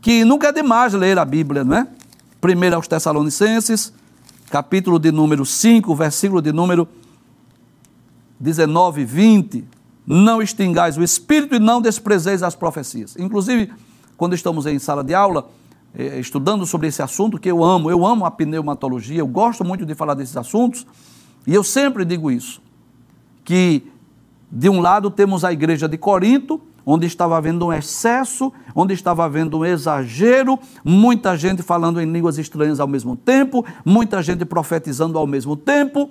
que 0.00 0.24
nunca 0.24 0.48
é 0.48 0.52
demais 0.52 0.92
ler 0.92 1.18
a 1.18 1.24
Bíblia, 1.24 1.64
não 1.64 1.76
é? 1.76 1.86
Primeiro 2.40 2.76
aos 2.76 2.88
Tessalonicenses, 2.88 3.92
capítulo 4.50 4.98
de 4.98 5.10
número 5.10 5.46
5, 5.46 5.94
versículo 5.94 6.42
de 6.42 6.52
número 6.52 6.88
19 8.38 9.02
e 9.02 9.04
20 9.04 9.64
não 10.06 10.42
extingais 10.42 10.98
o 10.98 11.02
espírito 11.02 11.54
e 11.54 11.58
não 11.58 11.80
desprezeis 11.80 12.42
as 12.42 12.54
profecias. 12.54 13.16
Inclusive, 13.16 13.72
quando 14.16 14.34
estamos 14.34 14.66
em 14.66 14.78
sala 14.78 15.04
de 15.04 15.14
aula, 15.14 15.48
eh, 15.94 16.18
estudando 16.18 16.66
sobre 16.66 16.88
esse 16.88 17.02
assunto 17.02 17.38
que 17.38 17.50
eu 17.50 17.62
amo, 17.62 17.90
eu 17.90 18.04
amo 18.04 18.24
a 18.24 18.30
pneumatologia, 18.30 19.20
eu 19.20 19.26
gosto 19.26 19.64
muito 19.64 19.86
de 19.86 19.94
falar 19.94 20.14
desses 20.14 20.36
assuntos, 20.36 20.86
e 21.46 21.54
eu 21.54 21.62
sempre 21.62 22.04
digo 22.04 22.30
isso, 22.30 22.60
que 23.44 23.91
de 24.52 24.68
um 24.68 24.82
lado 24.82 25.10
temos 25.10 25.46
a 25.46 25.52
igreja 25.52 25.88
de 25.88 25.96
Corinto, 25.96 26.60
onde 26.84 27.06
estava 27.06 27.38
havendo 27.38 27.66
um 27.66 27.72
excesso, 27.72 28.52
onde 28.74 28.92
estava 28.92 29.24
havendo 29.24 29.58
um 29.58 29.64
exagero, 29.64 30.58
muita 30.84 31.34
gente 31.38 31.62
falando 31.62 31.98
em 32.02 32.12
línguas 32.12 32.36
estranhas 32.36 32.78
ao 32.78 32.86
mesmo 32.86 33.16
tempo, 33.16 33.64
muita 33.82 34.22
gente 34.22 34.44
profetizando 34.44 35.16
ao 35.16 35.26
mesmo 35.26 35.56
tempo, 35.56 36.10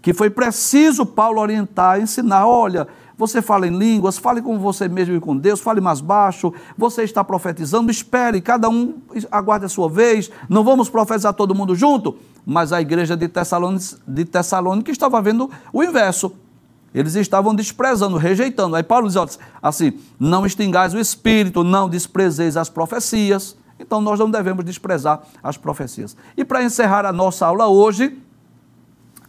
que 0.00 0.12
foi 0.12 0.30
preciso 0.30 1.04
Paulo 1.04 1.40
orientar, 1.40 2.00
ensinar, 2.00 2.46
olha, 2.46 2.86
você 3.18 3.42
fala 3.42 3.66
em 3.66 3.76
línguas, 3.76 4.16
fale 4.16 4.40
com 4.40 4.58
você 4.60 4.86
mesmo 4.86 5.16
e 5.16 5.20
com 5.20 5.36
Deus, 5.36 5.60
fale 5.60 5.80
mais 5.80 6.00
baixo, 6.00 6.52
você 6.78 7.02
está 7.02 7.24
profetizando, 7.24 7.90
espere, 7.90 8.40
cada 8.40 8.68
um 8.68 8.94
aguarde 9.30 9.66
a 9.66 9.68
sua 9.68 9.88
vez, 9.88 10.30
não 10.48 10.62
vamos 10.62 10.88
profetizar 10.88 11.34
todo 11.34 11.54
mundo 11.54 11.74
junto, 11.74 12.16
mas 12.46 12.72
a 12.72 12.80
igreja 12.80 13.16
de 13.16 13.26
Tessalônica, 13.28 13.96
de 14.06 14.24
Tessalônica 14.24 14.90
estava 14.90 15.20
vendo 15.20 15.50
o 15.72 15.82
inverso. 15.82 16.32
Eles 16.94 17.14
estavam 17.14 17.54
desprezando, 17.54 18.16
rejeitando. 18.16 18.76
Aí 18.76 18.82
Paulo 18.82 19.08
diz 19.08 19.38
assim: 19.62 19.92
não 20.18 20.44
extingais 20.44 20.92
o 20.92 20.98
espírito, 20.98 21.64
não 21.64 21.88
desprezeis 21.88 22.56
as 22.56 22.68
profecias. 22.68 23.56
Então 23.78 24.00
nós 24.00 24.18
não 24.18 24.30
devemos 24.30 24.64
desprezar 24.64 25.22
as 25.42 25.56
profecias. 25.56 26.16
E 26.36 26.44
para 26.44 26.62
encerrar 26.62 27.06
a 27.06 27.12
nossa 27.12 27.46
aula 27.46 27.66
hoje, 27.66 28.18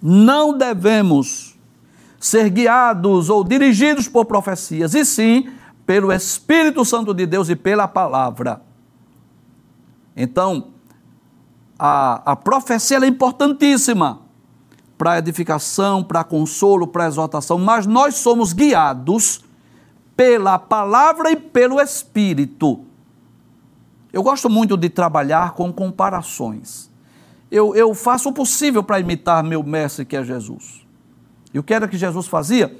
não 0.01 0.57
devemos 0.57 1.57
ser 2.20 2.49
guiados 2.49 3.30
ou 3.30 3.43
dirigidos 3.43 4.07
por 4.07 4.26
profecias, 4.26 4.93
e 4.93 5.03
sim 5.03 5.49
pelo 5.86 6.11
Espírito 6.11 6.86
Santo 6.86 7.14
de 7.14 7.26
Deus 7.26 7.49
e 7.49 7.55
pela 7.55 7.88
palavra. 7.88 8.61
Então, 10.16 10.68
a, 11.78 12.32
a 12.32 12.36
profecia 12.36 12.97
é 12.97 13.07
importantíssima 13.07 14.22
para 15.03 15.17
edificação, 15.17 16.01
para 16.01 16.23
consolo, 16.23 16.87
para 16.87 17.07
exortação, 17.07 17.59
mas 17.59 17.85
nós 17.85 18.15
somos 18.15 18.53
guiados 18.53 19.43
pela 20.15 20.57
palavra 20.57 21.29
e 21.29 21.35
pelo 21.35 21.81
Espírito. 21.81 22.85
Eu 24.13 24.23
gosto 24.23 24.49
muito 24.49 24.77
de 24.77 24.87
trabalhar 24.87 25.55
com 25.55 25.73
comparações. 25.73 26.89
Eu, 27.51 27.75
eu 27.75 27.93
faço 27.93 28.29
o 28.29 28.31
possível 28.31 28.81
para 28.81 28.97
imitar 28.97 29.43
meu 29.43 29.61
mestre, 29.61 30.05
que 30.05 30.15
é 30.15 30.23
Jesus. 30.23 30.87
E 31.53 31.59
o 31.59 31.63
que 31.63 31.73
era 31.73 31.85
que 31.85 31.97
Jesus 31.97 32.25
fazia? 32.27 32.73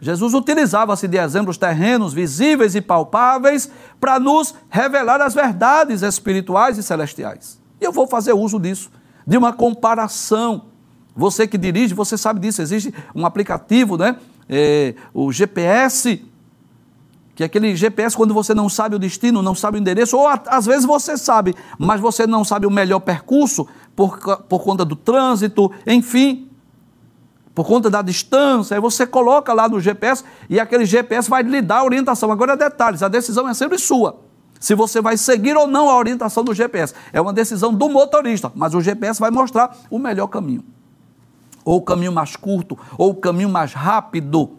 Jesus 0.00 0.34
utilizava-se 0.34 1.06
de 1.06 1.16
exemplos 1.16 1.56
terrenos, 1.56 2.12
visíveis 2.12 2.74
e 2.74 2.80
palpáveis 2.80 3.70
para 4.00 4.18
nos 4.18 4.52
revelar 4.68 5.20
as 5.20 5.32
verdades 5.32 6.02
espirituais 6.02 6.76
e 6.76 6.82
celestiais. 6.82 7.56
E 7.80 7.84
eu 7.84 7.92
vou 7.92 8.08
fazer 8.08 8.32
uso 8.32 8.58
disso, 8.58 8.90
de 9.24 9.38
uma 9.38 9.52
comparação. 9.52 10.76
Você 11.18 11.48
que 11.48 11.58
dirige, 11.58 11.94
você 11.94 12.16
sabe 12.16 12.38
disso. 12.38 12.62
Existe 12.62 12.94
um 13.12 13.26
aplicativo, 13.26 13.98
né? 13.98 14.16
É, 14.48 14.94
o 15.12 15.32
GPS, 15.32 16.24
que 17.34 17.42
é 17.42 17.46
aquele 17.46 17.74
GPS 17.74 18.16
quando 18.16 18.32
você 18.32 18.54
não 18.54 18.68
sabe 18.68 18.94
o 18.94 19.00
destino, 19.00 19.42
não 19.42 19.54
sabe 19.54 19.78
o 19.78 19.80
endereço, 19.80 20.16
ou 20.16 20.28
às 20.28 20.64
vezes 20.64 20.84
você 20.84 21.18
sabe, 21.18 21.56
mas 21.76 22.00
você 22.00 22.24
não 22.24 22.44
sabe 22.44 22.68
o 22.68 22.70
melhor 22.70 23.00
percurso 23.00 23.66
por, 23.96 24.16
por 24.44 24.62
conta 24.62 24.84
do 24.84 24.94
trânsito, 24.94 25.72
enfim 25.84 26.46
por 27.52 27.66
conta 27.66 27.90
da 27.90 28.02
distância, 28.02 28.76
aí 28.76 28.80
você 28.80 29.04
coloca 29.04 29.52
lá 29.52 29.68
no 29.68 29.80
GPS 29.80 30.22
e 30.48 30.60
aquele 30.60 30.86
GPS 30.86 31.28
vai 31.28 31.42
lhe 31.42 31.60
dar 31.60 31.78
a 31.78 31.84
orientação. 31.84 32.30
Agora, 32.30 32.56
detalhes, 32.56 33.02
a 33.02 33.08
decisão 33.08 33.48
é 33.48 33.54
sempre 33.54 33.80
sua. 33.80 34.20
Se 34.60 34.76
você 34.76 35.00
vai 35.00 35.16
seguir 35.16 35.56
ou 35.56 35.66
não 35.66 35.90
a 35.90 35.96
orientação 35.96 36.44
do 36.44 36.54
GPS. 36.54 36.94
É 37.12 37.20
uma 37.20 37.32
decisão 37.32 37.74
do 37.74 37.88
motorista, 37.88 38.52
mas 38.54 38.74
o 38.76 38.80
GPS 38.80 39.18
vai 39.18 39.32
mostrar 39.32 39.76
o 39.90 39.98
melhor 39.98 40.28
caminho. 40.28 40.62
Ou 41.68 41.76
o 41.76 41.82
caminho 41.82 42.10
mais 42.10 42.34
curto, 42.34 42.78
ou 42.96 43.10
o 43.10 43.14
caminho 43.14 43.50
mais 43.50 43.74
rápido. 43.74 44.52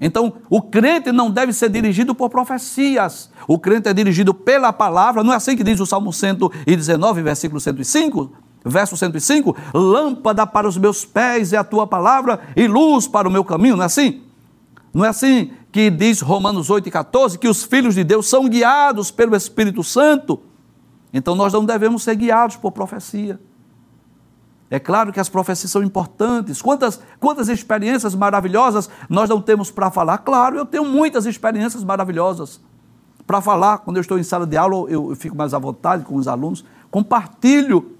Então, 0.00 0.32
o 0.48 0.62
crente 0.62 1.12
não 1.12 1.30
deve 1.30 1.52
ser 1.52 1.68
dirigido 1.68 2.14
por 2.14 2.30
profecias. 2.30 3.30
O 3.46 3.58
crente 3.58 3.86
é 3.86 3.92
dirigido 3.92 4.32
pela 4.32 4.72
palavra. 4.72 5.22
Não 5.22 5.30
é 5.30 5.36
assim 5.36 5.54
que 5.54 5.62
diz 5.62 5.78
o 5.80 5.84
Salmo 5.84 6.10
119, 6.10 7.20
versículo 7.20 7.60
105? 7.60 8.32
Verso 8.64 8.96
105: 8.96 9.54
Lâmpada 9.74 10.46
para 10.46 10.66
os 10.66 10.78
meus 10.78 11.04
pés 11.04 11.52
é 11.52 11.58
a 11.58 11.64
tua 11.64 11.86
palavra 11.86 12.40
e 12.56 12.66
luz 12.66 13.06
para 13.06 13.28
o 13.28 13.30
meu 13.30 13.44
caminho. 13.44 13.76
Não 13.76 13.82
é 13.82 13.86
assim? 13.86 14.22
Não 14.94 15.04
é 15.04 15.08
assim 15.08 15.50
que 15.70 15.90
diz 15.90 16.22
Romanos 16.22 16.70
8 16.70 16.88
e 16.88 16.90
14 16.90 17.38
que 17.38 17.46
os 17.46 17.62
filhos 17.62 17.94
de 17.94 18.02
Deus 18.04 18.26
são 18.26 18.48
guiados 18.48 19.10
pelo 19.10 19.36
Espírito 19.36 19.84
Santo? 19.84 20.40
Então, 21.12 21.34
nós 21.34 21.52
não 21.52 21.62
devemos 21.62 22.02
ser 22.02 22.14
guiados 22.14 22.56
por 22.56 22.72
profecia. 22.72 23.38
É 24.74 24.80
claro 24.80 25.12
que 25.12 25.20
as 25.20 25.28
profecias 25.28 25.70
são 25.70 25.84
importantes. 25.84 26.60
Quantas, 26.60 27.00
quantas 27.20 27.48
experiências 27.48 28.12
maravilhosas 28.12 28.90
nós 29.08 29.30
não 29.30 29.40
temos 29.40 29.70
para 29.70 29.88
falar? 29.88 30.18
Claro, 30.18 30.56
eu 30.56 30.66
tenho 30.66 30.84
muitas 30.84 31.26
experiências 31.26 31.84
maravilhosas 31.84 32.60
para 33.24 33.40
falar. 33.40 33.78
Quando 33.78 33.98
eu 33.98 34.00
estou 34.00 34.18
em 34.18 34.24
sala 34.24 34.44
de 34.44 34.56
aula, 34.56 34.90
eu, 34.90 35.10
eu 35.10 35.14
fico 35.14 35.36
mais 35.36 35.54
à 35.54 35.60
vontade 35.60 36.04
com 36.04 36.16
os 36.16 36.26
alunos. 36.26 36.64
Compartilho 36.90 37.92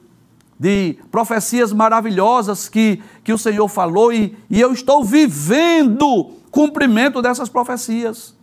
de 0.59 0.99
profecias 1.13 1.73
maravilhosas 1.73 2.69
que, 2.69 3.01
que 3.23 3.33
o 3.33 3.39
Senhor 3.39 3.69
falou 3.69 4.13
e, 4.13 4.37
e 4.51 4.61
eu 4.61 4.73
estou 4.73 5.05
vivendo 5.05 6.33
cumprimento 6.51 7.23
dessas 7.23 7.49
profecias. 7.49 8.37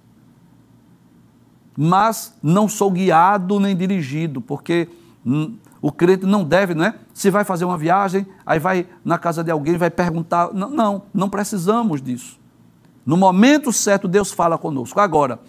Mas 1.78 2.34
não 2.42 2.70
sou 2.70 2.92
guiado 2.92 3.60
nem 3.60 3.76
dirigido, 3.76 4.40
porque 4.40 4.88
o 5.82 5.92
crente 5.92 6.26
não 6.26 6.44
deve, 6.44 6.76
não 6.76 6.86
é? 6.86 6.96
Se 7.14 7.32
vai 7.32 7.44
fazer 7.44 7.66
uma 7.66 7.78
viagem, 7.78 8.28
aí 8.46 8.60
vai 8.60 8.88
na 9.04 9.18
casa 9.18 9.44
de 9.44 9.50
alguém, 9.50 9.78
vai 9.78 9.90
perguntar. 9.90 10.54
Não, 10.54 10.70
não, 10.70 11.04
não 11.12 11.30
precisamos 11.30 12.02
disso. 12.02 12.40
No 13.04 13.18
momento 13.18 13.74
certo, 13.74 14.08
Deus 14.08 14.32
fala 14.32 14.58
conosco. 14.60 15.00
Agora, 15.00 15.40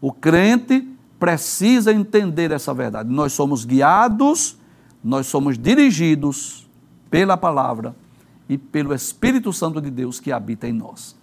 o 0.00 0.10
crente 0.10 0.88
precisa 1.18 1.92
entender 1.92 2.50
essa 2.50 2.72
verdade. 2.72 3.10
Nós 3.10 3.34
somos 3.34 3.66
guiados, 3.66 4.56
nós 5.04 5.26
somos 5.26 5.58
dirigidos 5.58 6.68
pela 7.10 7.36
palavra 7.36 7.94
e 8.48 8.56
pelo 8.56 8.94
Espírito 8.94 9.52
Santo 9.52 9.80
de 9.80 9.90
Deus 9.90 10.18
que 10.18 10.32
habita 10.32 10.66
em 10.66 10.72
nós. 10.72 11.14